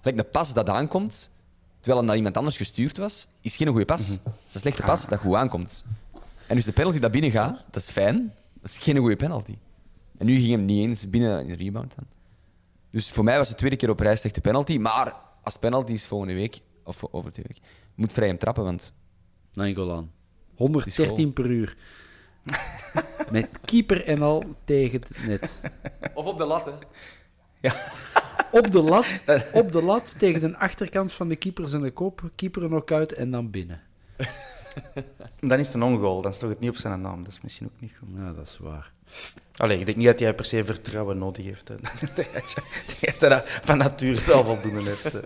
[0.00, 1.30] Gelijk een pas dat aankomt,
[1.76, 4.06] terwijl hem naar iemand anders gestuurd was, is geen goede pas.
[4.06, 5.84] Dat is een slechte pas dat goed aankomt.
[6.46, 9.56] En dus de penalty dat binnen gaat, dat is fijn, dat is geen goede penalty.
[10.18, 12.04] En nu ging hem niet eens binnen in de rebound dan.
[12.90, 14.76] Dus voor mij was het de tweede keer op rij slechte penalty.
[14.76, 17.62] Maar als penalty is volgende week, of over twee weken,
[17.94, 18.94] moet vrij hem trappen, want
[19.52, 20.10] Nainggolan.
[20.56, 21.76] is 113 per uur.
[23.30, 25.60] Met keeper en al tegen het net.
[26.14, 26.72] Of op de lat, hè.
[28.60, 29.22] Op de lat,
[29.52, 33.12] op de lat tegen de achterkant van de keeper zijn kop, keeper er nog uit
[33.12, 33.80] en dan binnen.
[35.40, 37.22] Dan is het een ongoal, dan staat het niet op zijn naam.
[37.22, 38.08] Dat is misschien ook niet goed.
[38.16, 38.92] Ja, dat is waar.
[39.56, 41.68] Allee, ik denk niet dat hij per se vertrouwen nodig heeft.
[41.68, 41.74] hè.
[41.74, 42.14] Ik
[43.18, 45.12] denk dat van nature wel voldoende heeft.
[45.12, 45.20] hè.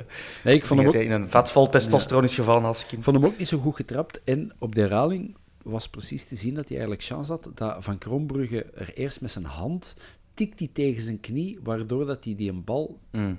[0.45, 2.93] Nee, ik vond hem, ook, in een vat vol testosteron is gevallen als kind.
[2.93, 4.21] ik vond hem ook niet zo goed getrapt.
[4.25, 7.99] En op de herhaling was precies te zien dat hij eigenlijk chance had dat Van
[7.99, 9.95] Krombrugge er eerst met zijn hand
[10.35, 13.39] tikt hij tegen zijn knie, waardoor dat hij die een bal Mm.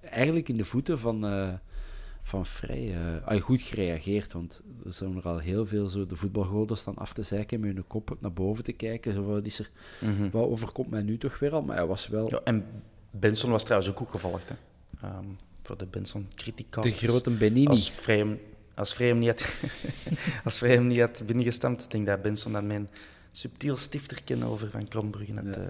[0.00, 1.48] eigenlijk in de voeten van, eh
[2.22, 2.94] van Vrij
[3.24, 4.32] ah, goed gereageerd.
[4.32, 7.74] Want er zijn er al heel veel zo de voetbalgoden staan af te zeiken met
[7.74, 9.14] hun kop naar boven te kijken.
[9.14, 9.70] Zo, wat, is er,
[10.30, 11.62] wat overkomt mij nu toch weer al?
[11.62, 12.64] Maar hij was wel Ja, en
[13.10, 14.48] Benson was trouwens ook goed gevolgd.
[14.48, 14.54] Hè.
[15.02, 15.26] Ehm,
[15.62, 17.66] voor de benson de criticasters grote Benini.
[17.66, 18.38] Als Frame,
[18.74, 19.62] als Frame niet had,
[20.44, 22.88] als Frame niet had binnengestampt, denk ik dat Benson dat mijn
[23.30, 25.62] subtiel stifterken over Van Krombrugge had eh,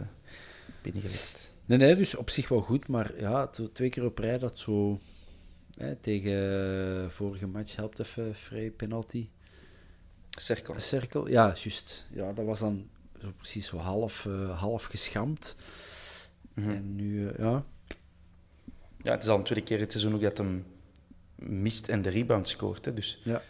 [0.82, 1.54] binnengelegd.
[1.64, 2.88] Nee, nee, dus op zich wel goed.
[2.88, 5.00] Maar ja, twee keer op rij dat zo...
[5.76, 9.28] Hè, tegen vorige match helpt even vrij penalty.
[10.30, 10.80] Cirkel.
[10.80, 12.06] Cirkel, ja, juist.
[12.10, 12.88] Ja, dat was dan
[13.20, 15.54] zo precies zo half, eh, half geschampt.
[16.54, 17.64] En nu, eh, ja...
[19.02, 20.66] Ja, het is al een tweede keer het seizoen ook dat hem
[21.36, 22.84] mist en de rebound scoort.
[22.84, 22.94] Hè.
[22.94, 23.42] Dus ja.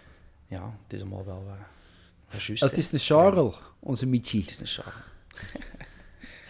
[0.46, 2.62] ja, het is allemaal wel uh, juist.
[2.62, 2.76] Het hè.
[2.76, 4.40] is de Charles, onze Michi.
[4.40, 4.94] Het is een Charles.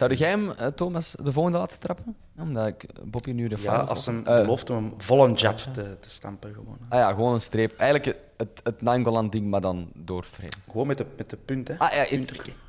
[0.08, 2.16] Zou jij hem, eh, Thomas, de volgende laten trappen?
[2.38, 4.14] Omdat ik Bobby nu de Ja, fout als had.
[4.14, 6.52] hem Eh, belooft om hem vol een jab te, te stampen.
[6.54, 6.78] Gewoon.
[6.88, 7.76] Ah ja, gewoon een streep.
[7.78, 10.52] Eigenlijk het, het Nangolan-ding, maar dan door frame.
[10.70, 11.68] gewoon met de, met de punt.
[11.68, 11.78] Hè.
[11.78, 12.06] Ah ja,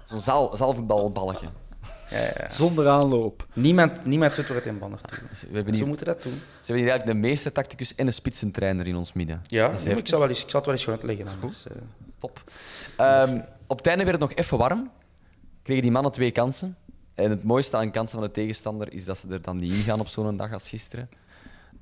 [0.06, 1.48] zo'n zaal, zaalvoetbalballetje.
[2.10, 2.50] Ja, ja, ja.
[2.50, 3.48] Zonder aanloop.
[3.54, 5.30] Niemand, niemand weet waar het in bal naartoe gaat.
[5.30, 6.34] Dus we hebben Zo hier, moeten dat doen.
[6.34, 9.42] ze hebben hier eigenlijk de meeste tacticus en een spitsentrainer in ons midden.
[9.48, 11.36] Ja, ik, zal wel eens, ik zal het wel eens gewoon uitleggen.
[11.42, 11.74] Anders, eh.
[12.20, 12.44] Top.
[12.98, 14.92] Ehm, op het einde werd het nog even warm.
[15.64, 16.78] Kregen die mannen twee kansen.
[17.16, 19.82] En het mooiste aan kansen van de tegenstander is dat ze er dan niet in
[19.82, 21.10] gaan op zo'n dag als gisteren.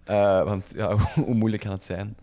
[0.03, 2.15] Eh, want ja, hoe moeilijk kan het zijn?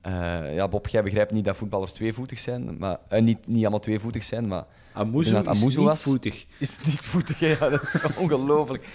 [0.00, 2.78] Eh, ja, Bob, jij begrijpt niet dat voetballers tweevoetig zijn.
[2.78, 6.02] Maar, eh, niet, niet allemaal tweevoetig zijn, maar Amuzu dat is niet was.
[6.02, 6.46] voetig.
[6.58, 7.38] is niet voetig.
[7.40, 7.46] hè?
[7.46, 8.88] Ja, dat is ongelooflijk.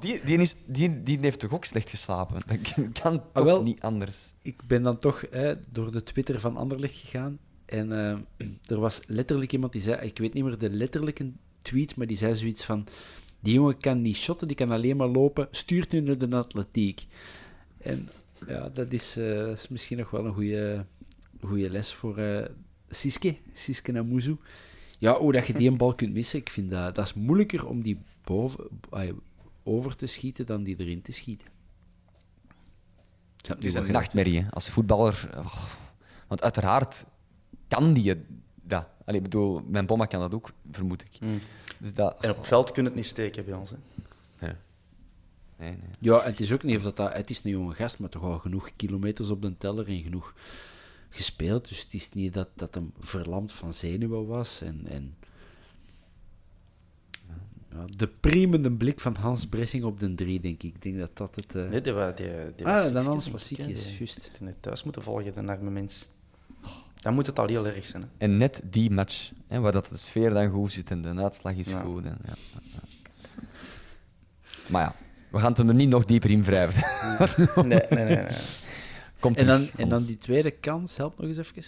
[0.00, 2.42] Die, die, is, die, die heeft toch ook slecht geslapen?
[2.46, 3.62] Dat kan- kan toch Ah, wel.
[3.62, 4.34] niet anders?
[4.42, 7.38] Ik ben dan toch hè, door de Twitter van Anderlecht gegaan.
[7.66, 7.90] En
[8.66, 11.30] er was letterlijk iemand die zei, ik weet niet meer de letterlijke
[11.62, 12.86] tweet, maar die zei zoiets van,
[13.40, 17.06] die jongen kan niet shotten, die kan alleen maar lopen, stuurt nu naar de atletiek.
[17.78, 18.08] En
[18.46, 20.86] ja, dat is, eh, is misschien nog wel een goede,
[21.40, 22.44] goede les voor eh
[22.90, 24.36] Siske, Siske Amuzu.
[24.98, 27.66] Ja, hoe dat je die een bal kunt missen, ik vind dat, dat is moeilijker
[27.66, 28.68] om die boven,
[29.62, 31.48] over te schieten dan die erin te schieten.
[33.46, 35.30] Het is een nachtmerrie hè, als voetballer.
[35.36, 35.64] Oh,
[36.26, 37.06] Want uiteraard
[37.68, 38.14] kan die.
[39.10, 41.18] Allee, ik bedoel, mijn bomma kan dat ook, vermoed ik.
[41.80, 42.20] Dus dat...
[42.20, 43.70] En op het veld kun je het niet steken bij ons.
[43.70, 43.76] Hè.
[45.58, 45.78] Nee, nee.
[45.98, 47.12] Ja, het is ook niet of dat, dat...
[47.12, 50.34] Het is een jonge gast, maar toch al genoeg kilometers op de teller en genoeg
[51.08, 51.68] gespeeld.
[51.68, 54.60] Dus het is niet dat, dat hem verlamd van zenuwen was.
[54.62, 55.14] En, en
[57.70, 60.74] ja, de priemende blik van Hans Bressing op de drie, denk ik.
[60.74, 61.54] Ik denk dat dat het...
[61.54, 63.84] eh, Nee, die, die, die Ah, was dan denk was Die- juist.
[63.84, 64.08] die
[64.46, 66.08] heeft thuis moeten volgen, de arme mens.
[67.00, 68.02] Dan moet het al heel erg zijn.
[68.02, 68.08] Hè.
[68.18, 71.54] En net die match, hè, waar dat de sfeer dan goed zit en de uitslag
[71.54, 71.80] is Ja.
[71.80, 72.04] goed.
[72.04, 72.32] En, ja.
[74.70, 74.94] Maar ja,
[75.30, 76.82] we gaan het hem er niet nog dieper in wrijven.
[77.68, 78.16] Nee, nee, nee.
[78.16, 78.26] nee.
[79.18, 80.06] Komt en, dan, terug, en dan Hans.
[80.06, 81.62] die tweede kans, help nog eens even.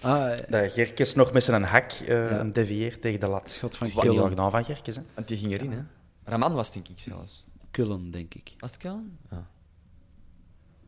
[0.00, 2.14] Ah, eh, Dat Gerkes nog met zijn hak eh Ja.
[2.14, 3.50] hem devieert tegen de lat.
[3.50, 4.28] Schot van Wat niet Kullen.
[4.28, 4.96] gedaan van Gerkes.
[4.96, 5.02] Hè.
[5.14, 5.78] Want die ging erin, hè?
[6.24, 7.44] Raman was denk ik zelfs.
[7.70, 8.52] Kullen, denk ik.
[8.58, 9.18] Was het Kellen?
[9.30, 9.46] Ja.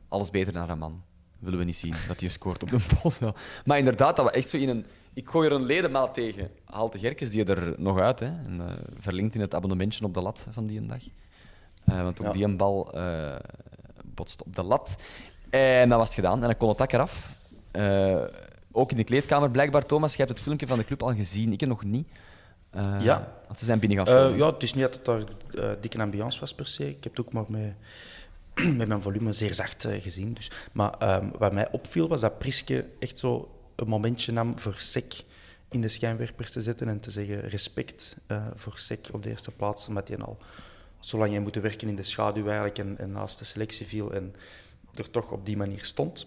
[0.09, 1.03] Alles beter dan Raman.
[1.47, 3.19] Willen we niet zien dat hij scoort op de pols.
[3.19, 3.35] wel.
[3.65, 4.87] Maar inderdaad, dat we echt zo in een.
[5.15, 6.51] Ik gooi er een ledemaat tegen.
[6.65, 8.21] Haalt de Gerkes die er nog uit.
[8.21, 11.03] Hè, en eh, verlinkt in het abonnementje op de lat van die een dag.
[11.85, 12.33] Eh, want ook Ja.
[12.33, 13.37] die een bal eh
[14.05, 14.97] botst op de lat.
[15.51, 16.41] En dat was het gedaan.
[16.41, 17.31] En dan kon het dak eraf.
[18.73, 19.87] Ook in de kleedkamer, blijkbaar.
[19.87, 21.53] Thomas, je hebt het filmpje van de club al gezien.
[21.53, 22.09] Ik nog niet.
[23.01, 23.33] Ja.
[23.47, 24.39] Want ze zijn binnen gaan filmen.
[24.39, 25.05] ja, het is niet dat het
[25.55, 26.89] daar dikke ambiance was per se.
[26.89, 27.75] Ik heb het ook maar met,
[28.77, 30.35] met mijn volume zeer zacht eh, gezien.
[30.35, 30.51] Dus.
[30.73, 35.25] Maar ehm, wat mij opviel was dat Priske echt zo een momentje nam voor SEC
[35.69, 39.51] in de schijnwerpers te zetten en te zeggen respect uh, voor SEC op de eerste
[39.51, 40.39] plaats, omdat hij al
[41.01, 44.35] zolang hij moeten werken in de schaduw eigenlijk en, en, naast de selectie viel en
[44.95, 46.27] er toch op die manier stond.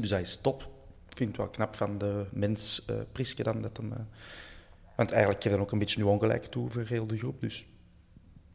[0.00, 0.62] Dus hij is top.
[1.08, 3.62] Ik vind het wel knap van de mens uh, Priske dan.
[3.62, 3.98] Dat hem, uh,
[4.96, 7.40] want eigenlijk geeft hij ook een beetje nu ongelijk toe voor heel de groep.
[7.40, 7.66] Dus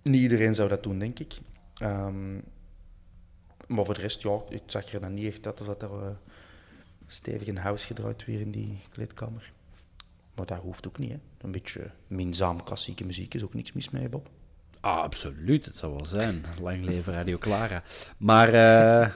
[0.01, 1.37] niet iedereen zou dat doen, denk ik.
[1.81, 2.43] Um,
[3.67, 6.07] maar voor de rest, ja, ik zag er dan niet echt uit dat er uh,
[7.07, 9.51] stevig een huis gedraaid weer in die kleedkamer.
[10.35, 11.11] Maar dat hoeft ook niet.
[11.11, 11.17] Hè.
[11.41, 14.29] Een beetje minzaam klassieke muziek is ook niks mis mee, Bob.
[14.79, 16.45] Ah, absoluut, het zou wel zijn.
[16.61, 17.83] Lang leven Radio Clara.
[18.17, 19.09] Maar, uh...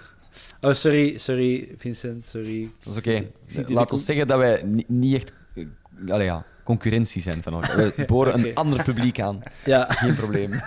[0.62, 2.72] oh, sorry, sorry, Vincent, sorry.
[2.84, 3.30] Dat is oké.
[3.56, 3.74] Okay.
[3.74, 5.68] Laat ons zeggen dat wij niet echt uh,
[6.08, 7.78] allee, ja, concurrentie zijn van elkaar.
[7.78, 8.50] We boren okay.
[8.50, 9.42] een ander publiek aan.
[9.66, 9.86] Ja.
[9.90, 10.52] Geen probleem.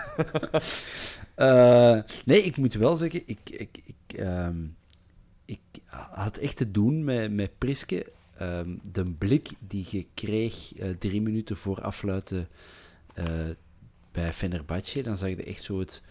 [1.37, 4.77] uh, nee, ik moet wel zeggen, ik, ik, ik, um,
[5.45, 8.13] ik had echt te doen met, met Priske.
[8.43, 12.49] Um, de blik die je kreeg drie minuten voor afluiten
[14.13, 16.03] bij Fenerbahce, dan zag je echt zo het...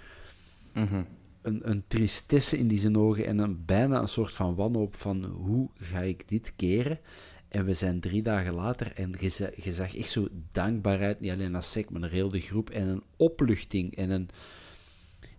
[0.73, 1.05] Mm -hmm.
[1.41, 5.23] een, een tristesse in die zijn ogen en een, bijna een soort van wanhoop van
[5.23, 6.99] hoe ga ik dit keren?
[7.47, 11.51] En we zijn drie dagen later en je, je zag echt zo dankbaarheid, niet alleen
[11.51, 14.29] naar SEC, maar naar heel de groep en een opluchting en een...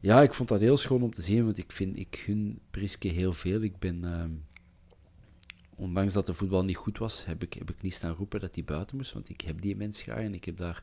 [0.04, 3.08] Ja, ik vond dat heel schoon om te zien, want ik vind, ik gun Priske
[3.08, 3.60] heel veel.
[3.60, 4.04] Ik ben...
[4.04, 4.24] Uh,
[5.76, 8.54] ondanks dat de voetbal niet goed was, heb ik, heb ik niet staan roepen dat
[8.54, 10.82] hij buiten moest, want ik heb die mens graag en ik heb daar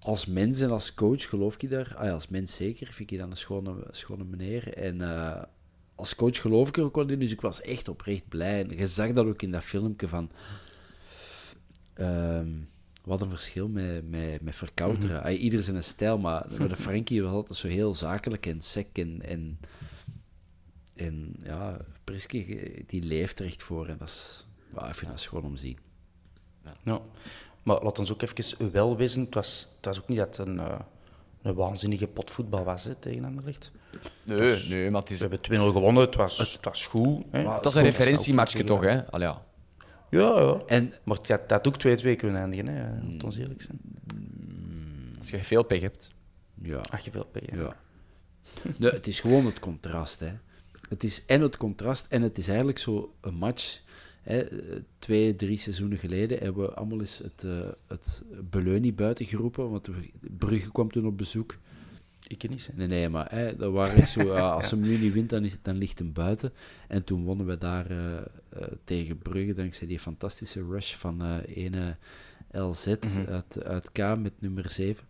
[0.00, 1.94] als mens en als coach geloof ik daar.
[1.96, 4.74] Ah ja, als mens zeker, vind ik dan een schone, schone meneer.
[4.74, 5.42] En uh,
[5.94, 8.60] als coach geloof ik er ook wel in, dus ik was echt oprecht blij.
[8.60, 10.30] En je zag dat ook in dat filmpje van...
[11.96, 12.40] Uh,
[13.04, 15.16] wat een verschil met, met, met verkouteren.
[15.16, 15.36] Mm -hmm.
[15.36, 19.22] Ieder zijn stijl, maar de Frankie was altijd zo heel zakelijk en sec en...
[19.22, 19.58] en
[21.00, 22.44] en ja, Priske,
[22.86, 23.86] die leeft er echt voor.
[23.86, 25.78] En dat is, well, ik vind dat gewoon om te zien.
[26.64, 26.72] Ja.
[26.82, 27.00] ja.
[27.62, 30.46] Maar laat ons ook even wel wezen, het was, het was ook niet dat het
[30.46, 30.78] een, uh,
[31.42, 33.72] een waanzinnige pot voetbal was hè, tegen Anderlecht.
[34.22, 35.18] Nee, was, nee, maar het is...
[35.18, 37.24] We hebben 2-0 gewonnen, het was, het was goed.
[37.30, 37.52] Hè.
[37.52, 39.10] Het was een referentiematchje toch, hè?
[39.10, 39.42] Al ja.
[40.10, 40.62] Ja, ja.
[40.66, 43.02] En, maar het had, dat ook 2-2 kunnen eindigen, hè.
[43.10, 43.80] Laat ons eerlijk zijn.
[45.18, 46.10] Als je veel pech hebt.
[46.62, 46.80] Ja.
[46.90, 47.62] Als je veel pech hebt.
[47.62, 47.76] Ja.
[48.78, 50.32] nee, het is gewoon het contrast, hè.
[50.88, 53.82] Het is en het contrast en het is eigenlijk zo een match
[54.20, 54.46] Hè,
[54.98, 59.88] twee, drie seizoenen geleden hebben we allemaal eens het, uh, het Beleunie buiten geroepen, want
[60.20, 61.56] Brugge kwam toen op bezoek.
[62.30, 62.72] Ik niet, hè?
[62.76, 65.56] Nee, nee, maar hè, dat waren zo, uh, als hem nu niet wint, dan, is,
[65.62, 66.52] dan ligt hem buiten.
[66.88, 68.18] En toen wonnen we daar uh,
[68.84, 71.96] tegen Brugge, dankzij die fantastische rush van ene
[72.50, 73.26] LZ mm -hmm.
[73.26, 75.04] uit, uit K met nummer 7.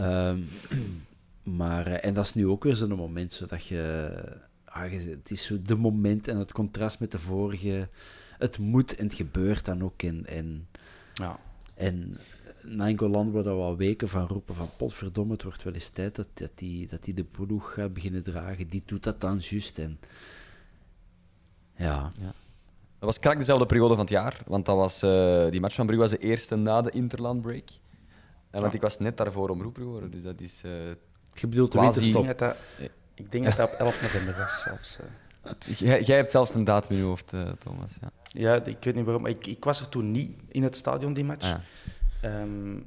[0.00, 0.48] um,
[1.58, 4.10] maar, en dat is nu ook weer zo'n moment, zodat je
[4.64, 7.88] ah, het is zo de moment en het contrast met de vorige.
[8.38, 10.02] Het moet en het gebeurt dan ook.
[10.02, 10.68] En, en,
[11.12, 11.38] ja.
[11.74, 12.16] en
[12.62, 16.26] Nainggolan wordt er wel weken van roepen van potverdomme, het wordt wel eens tijd dat,
[16.34, 18.68] dat, die, dat die de ploeg gaat beginnen dragen.
[18.68, 19.78] Die doet dat dan juist.
[19.78, 19.98] En,
[21.76, 22.12] ja.
[22.18, 22.32] ja.
[22.98, 25.86] Dat was krak dezelfde periode van het jaar, want dat was, uh, die match van
[25.86, 27.68] Brugge was de eerste na de interlandbreak.
[28.50, 30.62] En want ik was net daarvoor omroepen geworden, dus dat is...
[30.64, 30.72] Uh,
[31.34, 32.38] Je bedoelt de winterstop?
[32.38, 32.56] Dat,
[33.14, 34.98] ik denk dat dat op 11 november was zelfs.
[34.98, 35.06] Uh.
[35.78, 37.96] Jij, jij, hebt zelfs een datum in je hoofd, uh, Thomas.
[38.00, 38.10] Ja.
[38.22, 39.26] ja, ik weet niet waarom.
[39.26, 41.56] Ik, ik, was er toen niet in het stadion, die match.
[42.22, 42.40] Ja.
[42.40, 42.86] Um,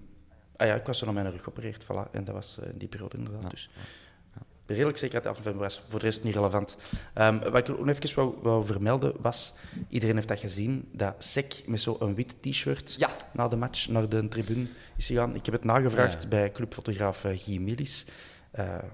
[0.55, 2.11] ah ja, ik was er naar mijn rug geopereerd, voilà.
[2.11, 3.41] En dat was uh, in die periode inderdaad.
[3.43, 3.49] Ja.
[3.49, 3.69] Dus
[4.65, 5.81] redelijk zeker dat 11 november was.
[5.89, 6.77] Voor de rest niet relevant.
[7.15, 9.53] Um, wat ik nog even wou, wou, vermelden was...
[9.89, 13.09] Iedereen heeft dat gezien, dat Sek met zo'n wit t-shirt ja.
[13.33, 14.67] na de match naar de tribune
[14.97, 15.35] is gegaan.
[15.35, 18.05] Ik heb het nagevraagd bij clubfotograaf Guy Millis.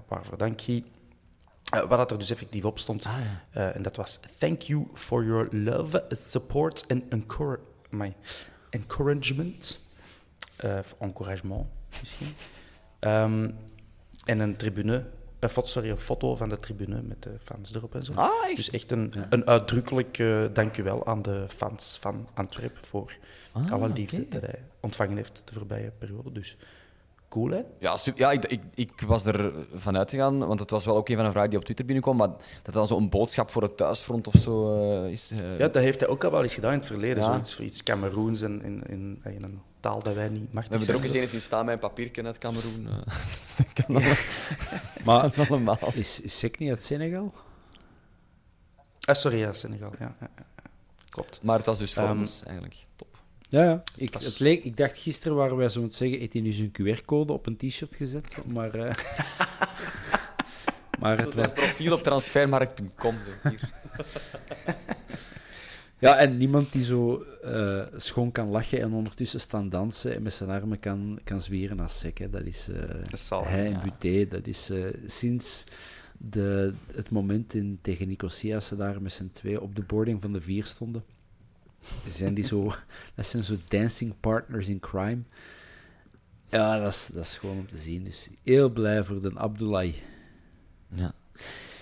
[0.08, 0.84] waarvoor dank, Guy.
[1.74, 3.06] Uh, wat er dus effectief op stond.
[3.06, 3.12] Ah,
[3.52, 3.60] ja.
[3.60, 7.02] uh, en dat was: Thank you for your love, support and
[8.70, 9.80] encouragement.
[10.64, 11.66] Uh, encouragement
[12.00, 12.34] misschien.
[13.00, 13.56] Um,
[14.24, 15.04] en een tribune.
[15.40, 18.12] Foto, sorry, een foto van de tribune met de fans erop en zo.
[18.12, 18.56] Ah, echt?
[18.56, 19.26] Dus echt een, ja.
[19.30, 23.12] een uitdrukkelijk uh, dankjewel aan de fans van Antwerpen voor
[23.52, 24.40] ah, alle liefde okay.
[24.40, 26.32] dat hij ontvangen heeft de voorbije periode.
[26.32, 26.56] Dus
[27.28, 27.62] cool, hè?
[27.78, 31.08] Ja, super, ja ik, ik, ik, was er vanuit gegaan, want het was wel ook
[31.08, 32.30] een van de vragen die op Twitter binnenkwam, maar
[32.62, 35.32] dat dan zo'n boodschap voor het thuisfront of zo uh, is...
[35.32, 35.58] Uh...
[35.58, 37.22] Ja, dat heeft hij ook al wel eens gedaan in het verleden, ja.
[37.22, 40.86] zoiets voor iets Cameroens in, in, in, in, een taal dat wij niet machtig zijn.
[40.86, 42.88] We hebben er ook eens eens staan met een papiertje uit Cameroen.
[43.88, 44.14] Uh,
[45.04, 45.78] maar allemaal.
[45.94, 47.32] Is, is Sek niet uit Senegal?
[49.00, 50.16] Ah, sorry, ja, Senegal, ja.
[51.08, 51.42] Klopt.
[51.42, 53.18] Maar het was dus voor um, ons eigenlijk top.
[53.48, 53.82] Ja, ja.
[53.96, 56.72] Ik, het leek, ik dacht gisteren waren wij zo te zeggen, heeft hij nu zijn
[56.72, 58.74] QR-code op een t-shirt gezet, maar...
[58.74, 58.90] Uh,
[61.00, 61.52] maar het was...
[61.52, 63.72] profiel op transfermarkt.com, hier.
[66.00, 70.32] Ja, en niemand die zo eh, schoon kan lachen en ondertussen staan dansen en met
[70.32, 72.18] zijn armen kan, kan zwieren als sek.
[72.18, 72.30] Hè.
[72.30, 73.80] Dat is eh, Dat zal, hij en ja.
[73.82, 74.28] Buté.
[74.28, 75.64] Dat is eh, sinds
[76.18, 80.32] de, het moment in, tegen Nicosia ze daar met z'n twee op de boarding van
[80.32, 81.04] de vier stonden.
[82.06, 82.64] Zijn die zo,
[83.14, 85.22] dat zijn zo dancing partners in crime.
[86.48, 88.04] Ja, dat is, dat is gewoon om te zien.
[88.04, 89.92] Dus heel blij voor de Abdullah.
[90.94, 91.14] Ja.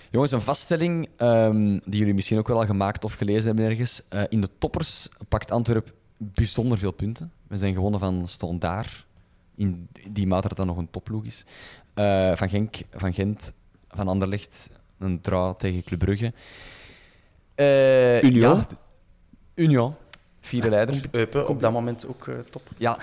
[0.09, 4.01] Jongens, een vaststelling ehm, die jullie misschien ook wel al gemaakt of gelezen hebben ergens.
[4.09, 7.31] Eh, in de toppers pakt Antwerp bijzonder veel punten.
[7.47, 9.05] We zijn gewonnen van Standaard,
[9.55, 11.45] in die mate dat dat nog een topploeg is.
[11.93, 13.53] Eh, van Genk, van Gent,
[13.87, 16.33] van Anderlecht, een draw tegen Club Brugge.
[17.55, 18.57] Eh, Union?
[18.57, 18.65] ja,
[19.53, 19.95] Union,
[20.39, 21.01] vierde leider.
[21.11, 22.69] Eupen op dat moment ook eh, top.
[22.77, 22.97] Ja,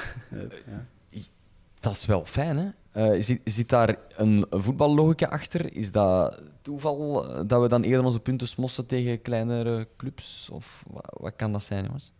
[1.80, 2.68] dat is wel fijn, hè?
[2.96, 5.76] Eh, zit, zit daar een voetballogica achter?
[5.76, 10.50] Is dat toeval eh, dat we dan eerder onze punten smossen tegen kleinere clubs?
[10.50, 12.12] Of wat, wat kan dat zijn, jongens?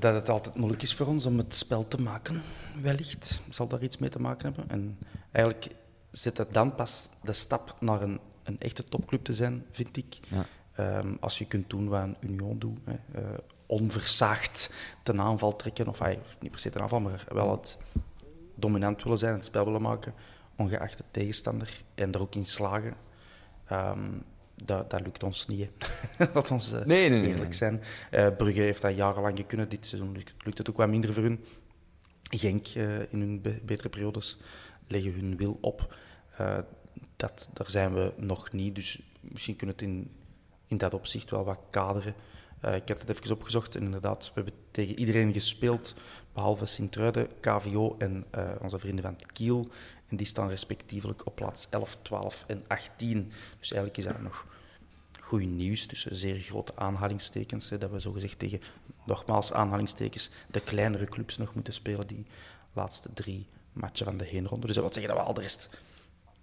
[0.00, 2.42] Dat het altijd moeilijk is voor ons om het spel te maken,
[2.82, 3.42] wellicht.
[3.48, 4.70] Zal daar iets mee te maken hebben.
[4.70, 4.98] En
[5.30, 5.68] eigenlijk
[6.10, 10.18] zit het dan pas de stap naar een, een echte topclub te zijn, vind ik.
[10.28, 10.44] Ja.
[10.72, 12.78] Ehm, als je kunt doen wat een Union doet.
[12.84, 13.20] Hè.
[13.20, 13.38] eh,
[13.70, 14.70] onversaagd
[15.02, 15.88] ten aanval trekken.
[15.88, 17.78] Of ay, niet per se ten aanval, maar wel het
[18.54, 20.14] dominant willen zijn, het spel willen maken.
[20.56, 21.82] Ongeacht de tegenstander.
[21.94, 22.94] En er ook in slagen.
[23.66, 24.08] Ehm,
[24.64, 25.68] dat, dat lukt ons niet.
[26.16, 26.26] hè.
[26.34, 27.52] Laat ons eh, Nee, nee, nee, eerlijk nee.
[27.52, 27.82] zijn.
[28.10, 29.70] Eh, Brugge heeft dat jarenlang gekund.
[29.70, 30.12] Dit seizoen
[30.44, 31.44] lukt, het ook wat minder voor hun.
[32.22, 34.38] Genk eh, in hun be- betere periodes
[34.86, 35.96] leggen hun wil op.
[37.16, 38.74] Dat, daar zijn we nog niet.
[38.74, 40.10] Dus misschien kunnen we het in,
[40.66, 42.14] in dat opzicht wel wat kaderen.
[42.60, 45.94] Eh, ik heb het even opgezocht en inderdaad, we hebben tegen iedereen gespeeld,
[46.32, 49.68] behalve Sint-Truiden, KVO en eh, onze vrienden van Kiel.
[50.08, 53.32] En die staan respectievelijk op plaats 11, 12 en 18.
[53.58, 54.46] Dus eigenlijk is dat nog
[55.20, 58.60] goed nieuws, tussen zeer grote aanhalingstekens, hè, dat we zogezegd tegen,
[59.04, 62.26] nogmaals aanhalingstekens, de kleinere clubs nog moeten spelen, die
[62.72, 64.66] laatste drie matchen van de heenronde.
[64.66, 65.68] Dus dat wil zeggen dat we al de rest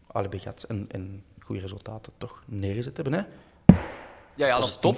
[0.07, 3.13] allebei gehad en, en goede resultaten toch neergezet hebben.
[3.13, 3.23] Hè?
[4.37, 4.95] Ja, ja, dat is top.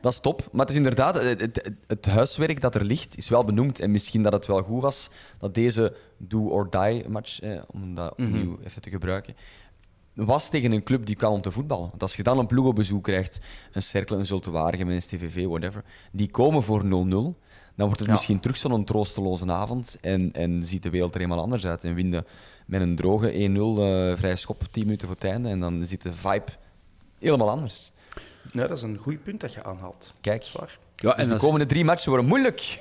[0.00, 0.48] Dat is top.
[0.52, 3.80] Maar het is inderdaad, het, het, het huiswerk dat er ligt, is wel benoemd.
[3.80, 8.58] En misschien dat het wel goed was dat deze do-or-die match, eh, om dat opnieuw
[8.64, 9.34] even te gebruiken,
[10.14, 11.88] was tegen een club die kwam om te voetballen.
[11.90, 13.40] Want als je dan een ploeg op bezoek krijgt,
[13.72, 18.06] een Cercle, een Zulte Waregem, een STVV, whatever, die komen voor 0-0, dan wordt het
[18.06, 18.12] Ja.
[18.12, 21.84] misschien terug zo'n troosteloze avond en, en ziet de wereld er helemaal anders uit.
[21.84, 22.26] En winnen
[22.66, 26.02] met een droge 1-0 eh vrij schop 10 minuten voor het einde en dan zit
[26.02, 26.52] de vibe
[27.18, 27.92] helemaal anders.
[28.52, 30.14] Ja, dat is een goed punt dat je aanhaalt.
[30.20, 30.44] Kijk.
[30.44, 30.78] Zwaar.
[30.96, 32.80] Ja, Dus de als- komende drie matchen worden moeilijk.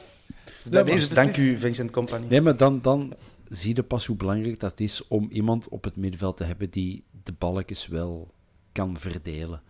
[0.64, 2.26] Dus deze Dus dank u, Vincent Company.
[2.30, 3.14] Nee, maar dan, dan
[3.49, 7.03] zie je pas hoe belangrijk dat is om iemand op het middenveld te hebben die
[7.24, 8.34] de balletjes wel
[8.72, 9.62] kan verdelen.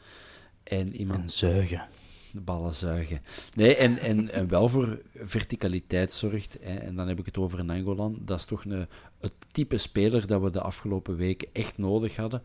[0.63, 1.87] En iemand En zuigen.
[2.31, 3.21] de ballen zuigen.
[3.55, 6.57] Nee, en, en, en wel voor verticaliteit zorgt.
[6.61, 6.75] Hè.
[6.75, 8.17] En dan heb ik het over een Angolan.
[8.21, 8.87] Dat is toch een,
[9.19, 12.43] het type speler dat we de afgelopen weken echt nodig hadden.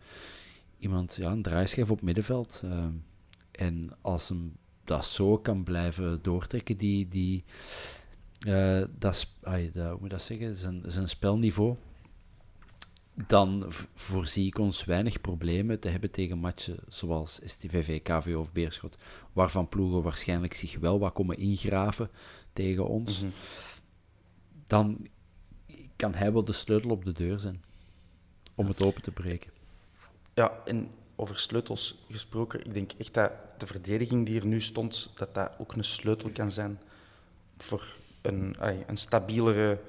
[0.79, 2.61] Iemand, ja, een draaischijf op middenveld.
[2.63, 2.85] eh,
[3.55, 7.43] en als hem dat zo kan blijven doortrekken, die, die,
[8.39, 11.75] eh, dat, hoe moet dat zeggen, zijn, zijn spelniveau,
[13.27, 18.97] dan voorzie ik ons weinig problemen te hebben tegen matchen zoals STVV, KVO of Beerschot,
[19.33, 22.09] waarvan ploegen waarschijnlijk zich wel wat komen ingraven
[22.53, 23.23] tegen ons.
[24.67, 25.07] Dan
[25.95, 27.63] kan hij wel de sleutel op de deur zijn
[28.55, 29.51] om het open te breken.
[30.33, 35.11] Ja, en over sleutels gesproken, ik denk echt dat de verdediging die er nu stond,
[35.15, 36.79] dat dat ook een sleutel kan zijn
[37.57, 37.85] voor
[38.21, 39.81] een, allee, een stabielere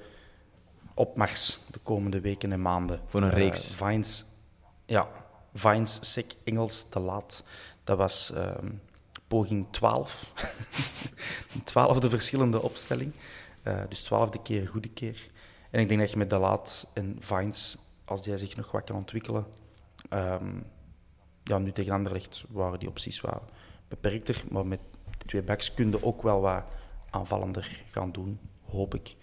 [0.93, 3.01] opmars de komende weken en maanden.
[3.05, 3.75] Voor een Eh, reeks.
[3.75, 4.25] Vines,
[4.85, 5.09] ja,
[5.53, 7.43] Vines, Sek, Engels, De Laat,
[7.83, 8.71] dat was ehm,
[9.27, 10.31] poging 12.
[11.53, 13.13] een twaalfde verschillende opstelling.
[13.63, 15.29] Eh, dus twaalfde keer, goede keer.
[15.71, 18.83] En ik denk dat je met De Laat en Vines, als die zich nog wat
[18.83, 19.45] kan ontwikkelen,
[20.09, 20.59] Ehm,
[21.47, 23.41] ja, nu tegen Anderlecht waren die opties wat
[23.87, 24.79] beperkter, maar met
[25.17, 26.63] de twee backs kun je ook wel wat
[27.09, 29.15] aanvallender gaan doen, hoop ik.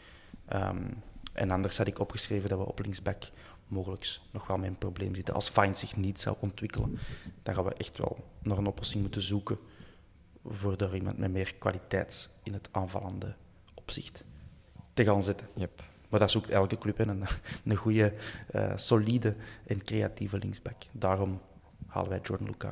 [0.47, 0.91] Ehm,
[1.33, 3.23] en anders had ik opgeschreven dat we op linksback
[3.67, 5.35] mogelijk nog wel met een probleem zitten.
[5.35, 6.99] Als Fine zich niet zou ontwikkelen,
[7.43, 9.59] dan gaan we echt wel naar een oplossing moeten zoeken
[10.45, 13.35] voor er iemand met meer kwaliteit in het aanvallende
[13.75, 14.25] opzicht
[14.93, 15.49] te gaan zetten.
[15.55, 15.83] Yep.
[16.11, 17.25] Maar dat zoekt elke club in, een,
[17.65, 18.15] een goede,
[18.51, 19.35] eh, solide
[19.67, 20.83] en creatieve linksback.
[20.93, 21.41] Daarom
[21.95, 22.71] halen wij Jordan Luca.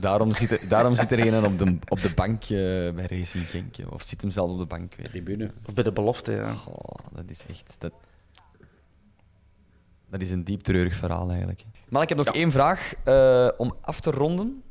[0.00, 2.48] Daarom zit er, daarom zit er een op de, op de bank eh,
[2.94, 3.74] bij Racing Genk.
[3.90, 5.06] Of zit hem zelf op de bank weer.
[5.06, 5.50] Tribune.
[5.66, 6.54] Of bij de belofte, ja.
[6.66, 7.74] Oh, dat is echt...
[7.78, 7.92] Dat...
[10.10, 11.64] Dat is een diep treurig verhaal eigenlijk.
[11.88, 14.62] Maar ik heb nog één vraag eh, om af te ronden.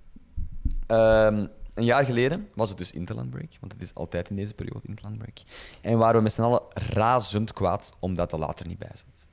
[0.88, 4.54] Ehm, een jaar geleden was het dus Interland Break, want het is altijd in deze
[4.54, 5.38] periode Interland Break.
[5.82, 9.28] En waren we met z'n allen razend kwaad omdat de later niet bij zat.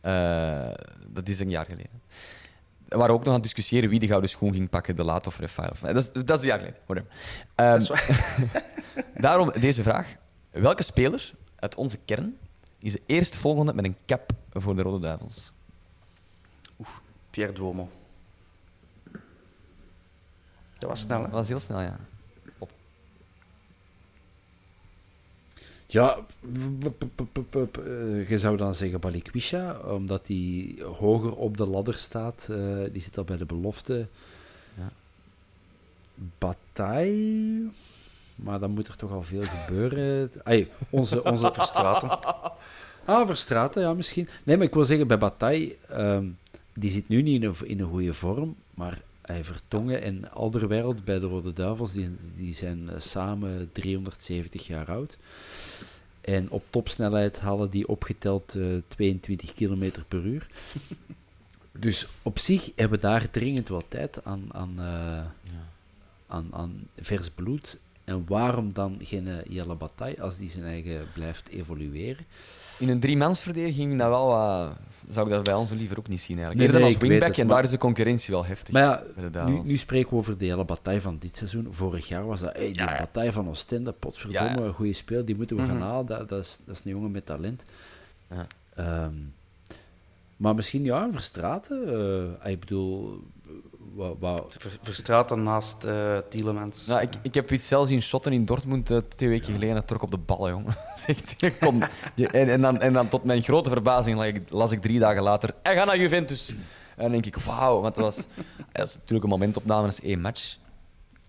[0.00, 2.02] Eh, dat is een jaar geleden.
[2.88, 5.26] We waren ook nog aan het discussiëren wie de gouden schoen ging pakken, de laat
[5.26, 5.72] of Rafael.
[5.80, 6.78] Dat is, dat is een jaar geleden.
[6.86, 7.10] whatever.
[7.54, 10.16] Ehm, daarom deze vraag.
[10.50, 12.36] Welke speler uit onze kern
[12.78, 15.52] is de eerstvolgende met een cap voor de Rode Duivels?
[17.30, 17.88] Pierre Duomo.
[20.78, 21.24] Dat was snel, hè?
[21.24, 21.98] Dat was heel snel, ja.
[25.96, 26.16] Ja,
[27.50, 32.48] eh, je zou dan zeggen Balikwisha, omdat hij hoger op de ladder staat.
[32.50, 32.58] eh,
[32.92, 34.06] die zit al bij de belofte.
[34.78, 34.90] Ja.
[36.38, 37.68] Bataille,
[38.34, 40.30] maar dan moet er toch al veel gebeuren.
[40.44, 42.18] Ay, onze, onze Verstraten.
[43.04, 44.28] Ah, Verstraten, ja, misschien.
[44.44, 46.26] Nee, maar ik wil zeggen, bij Bataille, ehm,
[46.74, 51.18] die zit nu niet in een, in een goede vorm, maar Vertongen en Alderwereld bij
[51.18, 55.18] de Rode Duivels, die, die zijn eh, samen 370 jaar oud.
[56.20, 60.46] En op topsnelheid halen die opgeteld eh, 22 km per uur.
[61.78, 65.24] Dus op zich hebben we daar dringend wat tijd aan, aan, eh,
[66.26, 67.78] aan, aan vers bloed.
[68.06, 72.24] En waarom dan geen eh, Jelle Bataille als die zijn eigen blijft evolueren?
[72.78, 74.76] In een driemansverdediging, dat wel, wat-
[75.10, 76.38] zou ik dat bij ons liever ook niet zien.
[76.38, 76.72] Eigenlijk.
[76.72, 78.74] Nee, als wingback, het, en maar- daar is de concurrentie wel heftig.
[78.74, 79.02] Maar
[79.32, 81.66] ja, nu, spreken we over de hele bataille van dit seizoen.
[81.70, 85.24] Vorig jaar was dat hey, die Ja, bataille van Oostende, potverdomme, Ja, een goede speel,
[85.24, 85.70] die moeten we Mhm.
[85.70, 86.06] gaan halen.
[86.06, 87.64] Dat, dat, is, dat is een jongen met talent.
[88.30, 88.46] Ja.
[88.74, 89.14] Ehm,
[90.36, 91.88] maar misschien, ja, Verstraten.
[92.42, 93.22] eh, ik bedoel,
[93.96, 96.86] wat, wat, Ver- Verstraten naast eh Tielemans.
[96.86, 99.84] Nou, ik, ik heb iets zelfs zien shotten in Dortmund eh, twee weken geleden.
[99.84, 100.76] Trok op de ballen, jongen.
[101.06, 101.42] Zegt,
[102.16, 105.22] en, en, dan, en dan tot mijn grote verbazing las ik, las ik drie dagen
[105.22, 105.54] later...
[105.62, 106.50] Hij gaat naar Juventus.
[106.96, 107.80] En dan denk ik, wauw.
[107.80, 108.26] Want dat was,
[108.72, 110.56] dat is natuurlijk een momentopname, dat is één match.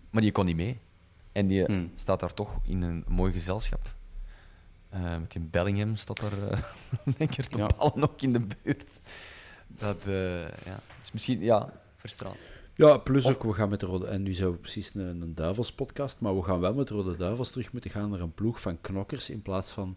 [0.10, 0.80] Maar die kon niet mee.
[1.32, 1.92] En die eh, Hmm.
[1.96, 3.96] staat daar toch in een mooi gezelschap.
[4.90, 6.64] Eh, met die Bellingham staat daar,
[7.18, 7.68] denk ik, de Ja.
[7.78, 9.00] ballen ook in de buurt.
[9.68, 11.40] Dat eh, ja, is misschien...
[11.42, 12.38] Ja, verstraald.
[12.78, 14.06] Ja, plus ook, we gaan met de Rode...
[14.08, 17.16] En nu zijn we precies een, een Duivels-podcast, maar we gaan wel met de Rode
[17.18, 19.96] Duivels terug moeten gaan naar een ploeg van knokkers in plaats van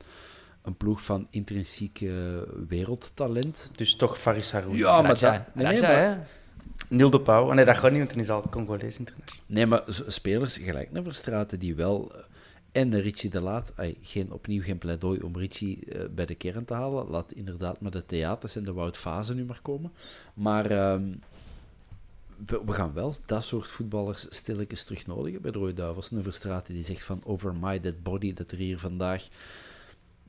[0.63, 2.03] een ploeg van intrinsiek
[2.69, 3.71] wereldtalent.
[3.77, 4.79] Dus toch Faris Haroui.
[4.79, 6.97] Ja, maar Raja, dat- nee, nee, Raja, maar- hè.
[6.97, 7.47] Neil de Pauw.
[7.49, 9.45] Oh, Nee, dat gaat niet, want hij is al Congolees international.
[9.47, 12.13] Nee, maar spelers gelijk naar Verstraten die wel...
[12.15, 12.21] eh,
[12.73, 16.65] En Richie de Laat, ay, geen, opnieuw geen pleidooi om Richie eh, bij de kern
[16.65, 17.07] te halen.
[17.09, 19.93] Laat inderdaad maar de theaters en de Wout Fase nu maar komen.
[20.35, 21.03] Maar ehm,
[22.47, 26.11] we, we gaan wel dat soort voetballers stilletjes terug nodigen bij de Rode Duivels.
[26.11, 29.29] Een Verstraten die zegt van over my dead body, dat er hier vandaag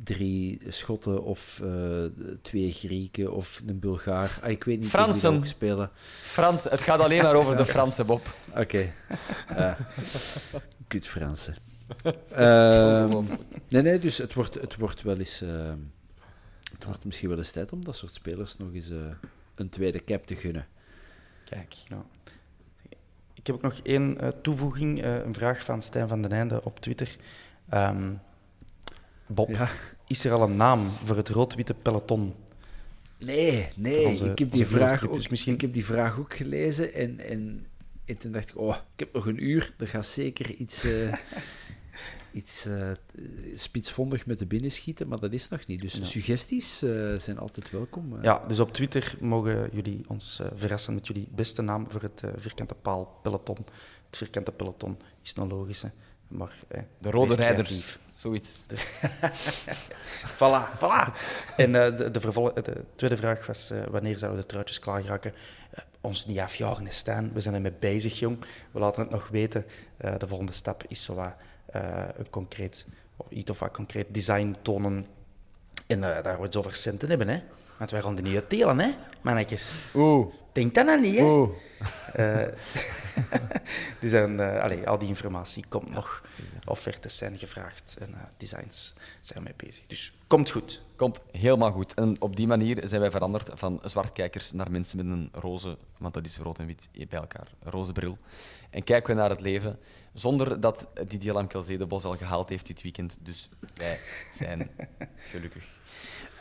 [0.04, 2.06] drie Schotten of eh,
[2.42, 4.40] twee Grieken of een Bulgaar...
[4.42, 5.34] Ah, ik weet niet Fransen.
[5.34, 5.90] ook spelen.
[6.22, 8.36] Frans, het gaat alleen maar over de Franse Bob.
[8.56, 8.94] Oké.
[9.50, 9.78] Ja.
[10.88, 11.56] Kut Fransen.
[13.68, 15.42] Nee, nee, dus het wordt, het wordt wel eens...
[15.42, 15.78] ehm,
[16.74, 18.98] het wordt misschien wel eens tijd om dat soort spelers nog eens eh,
[19.56, 20.68] een tweede cap te gunnen.
[21.56, 21.76] Kijk.
[23.34, 25.02] Ik heb ook nog één eh, toevoeging.
[25.02, 27.16] eh, een vraag van Stijn van den Einde op Twitter.
[27.70, 28.12] Ehm,
[29.28, 29.70] Bob, Ja.
[30.08, 32.34] is er al een naam voor het rood-witte peloton?
[33.18, 34.06] Nee, nee.
[34.08, 37.20] Onze- ik, heb die vraag ook, dus misschien- ik heb die vraag ook gelezen en,
[37.20, 37.66] en,
[38.06, 39.74] en toen dacht ik, oh, ik heb nog een uur.
[39.78, 41.14] Er gaat zeker iets, eh,
[42.34, 42.90] iets eh,
[43.56, 45.82] spitsvondig met de binnen schieten, maar dat is nog niet.
[45.82, 46.04] Dus Ja.
[46.04, 48.18] suggesties eh, zijn altijd welkom.
[48.18, 48.24] eh.
[48.24, 52.24] Ja, dus op Twitter mogen jullie ons eh, verrassen met jullie beste naam voor het
[52.36, 53.58] vierkante paal peloton.
[54.10, 55.92] Het vierkante peloton is een logische,
[56.28, 56.54] maar...
[57.00, 58.00] De Rode Rijders.
[58.16, 58.50] Zoiets.
[60.38, 61.14] Voilà, voilà.
[61.58, 65.04] En eh, de, de, vervol- de tweede vraag was, eh, wanneer zouden de truitjes klaar
[65.06, 65.34] raken?
[66.02, 67.34] Ons niet afjagen, Stijn.
[67.34, 68.38] We zijn ermee bezig, jong.
[68.72, 69.66] We laten het nog weten.
[69.98, 71.36] Eh, de volgende stap is zo wat,
[72.18, 75.06] een concreet, of iets of wat concreet design tonen.
[75.88, 77.42] En eh, daar we het over centen hebben, hè.
[77.78, 78.90] Want wij gaan die niet uitdelen, hè,
[79.22, 79.74] mannetjes.
[79.96, 80.34] Oeh.
[80.52, 81.24] Denk dat nou niet, hè.
[81.24, 81.50] Oeh.
[82.14, 82.48] Eh,
[84.00, 86.24] dus dan, eh, allee, al die informatie komt nog.
[86.66, 89.88] Offertes zijn gevraagd en eh, designs zijn ermee bezig.
[89.88, 90.82] Dus komt goed.
[90.96, 91.94] Komt helemaal goed.
[91.94, 96.14] En op die manier zijn wij veranderd van zwartkijkers naar mensen met een roze, want
[96.14, 98.18] dat is rood en wit bij elkaar, een roze bril.
[98.70, 99.80] En kijken we naar het leven
[100.14, 103.18] zonder dat Didier Lamkelzee de bos al gehaald heeft dit weekend.
[103.20, 104.00] Dus wij
[104.36, 104.70] zijn
[105.32, 105.64] gelukkig.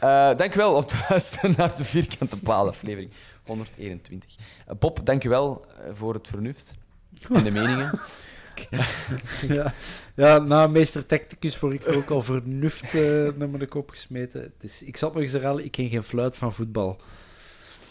[0.01, 3.11] Eh dank u wel om te luisteren naar de Vierkante Paal aflevering
[3.47, 4.37] 121.
[4.67, 6.75] Eh, Bob, dank u wel eh, voor het vernuft
[7.33, 8.01] en de meningen.
[9.49, 9.75] ja,
[10.15, 14.43] ja, na meester Tacticus word ik ook al vernuft eh, naar mijn kop gesmeten.
[14.43, 17.01] Het is, ik zal het nog eens herhalen, ik ken geen fluit van voetbal.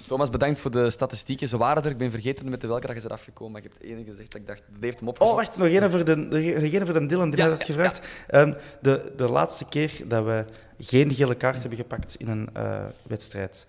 [0.10, 1.48] Thomas, bedankt voor de statistieken.
[1.48, 1.92] Ze waren er.
[1.92, 3.52] Ik ben vergeten met de welke dag is er afgekomen.
[3.52, 5.32] Maar ik heb het enige gezegd dat ik dacht, dat heeft hem opgezocht.
[5.38, 8.08] Oh, wacht, nog één voor de, de, voor de Dylan, die Ja, had gevraagd.
[8.28, 10.46] Ehm, de, de laatste keer dat we
[10.80, 13.66] geen gele kaart hebben gepakt in een eh, wedstrijd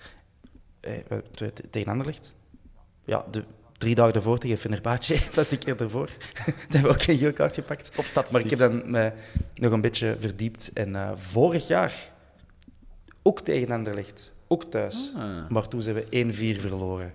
[0.80, 2.34] eh, eh, te- tegen Anderlecht.
[3.04, 3.44] Ja, de,
[3.78, 6.06] drie dagen ervoor tegen Fenerbahce, dat was de keer ervoor.
[6.34, 7.90] Daar hebben we ook geen gele kaart gepakt.
[7.96, 8.32] Op statistiek.
[8.32, 9.14] Maar ik heb dan mij
[9.54, 10.70] nog een beetje verdiept.
[10.74, 12.12] En eh, vorig jaar,
[13.22, 15.12] ook tegen Anderlecht, ook thuis.
[15.16, 15.48] Ah.
[15.48, 16.04] Maar toen zijn we
[16.56, 17.12] 1-4 verloren,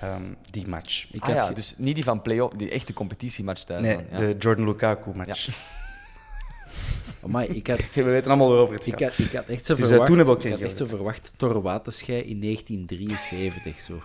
[0.00, 1.06] ehm, die match.
[1.12, 3.82] Ik Ah had ja, ge- dus niet die van play-off, die echte competitiematch thuis.
[3.82, 4.16] Nee, dan, ja.
[4.16, 5.48] de Jordan Lukaku-match.
[7.24, 9.82] Amai, ik had, We weten allemaal waarover het ik had, ik had echt zo Dus,
[9.84, 10.06] eh, verwacht...
[10.06, 13.80] toen hebben we ook ik geen had echt zo verwacht Tor Waterschei in 1973.
[13.80, 14.00] Zo.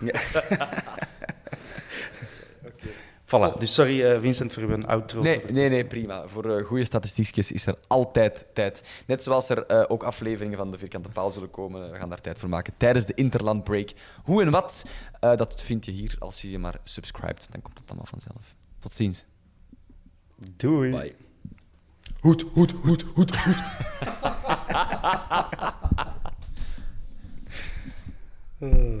[3.34, 5.22] Voilà, dus sorry eh, Vincent voor uw outro.
[5.22, 6.28] Nee, nee, nee, prima.
[6.28, 8.82] Voor eh, goede statistiekjes is er altijd tijd.
[9.06, 11.90] Net zoals er eh, ook afleveringen van de Vierkante Paal zullen komen.
[11.90, 13.92] We gaan daar tijd voor maken tijdens de Interland Break.
[14.24, 14.86] Hoe en wat,
[15.20, 16.16] eh, dat vind je hier.
[16.18, 18.54] Als je je maar subscribt, dan komt het allemaal vanzelf.
[18.78, 19.24] Tot ziens.
[20.56, 20.90] Doei.
[20.90, 21.14] Bye.
[22.20, 23.60] Hoed, hoed, hoed, hoed, hoed.
[28.60, 29.00] oh,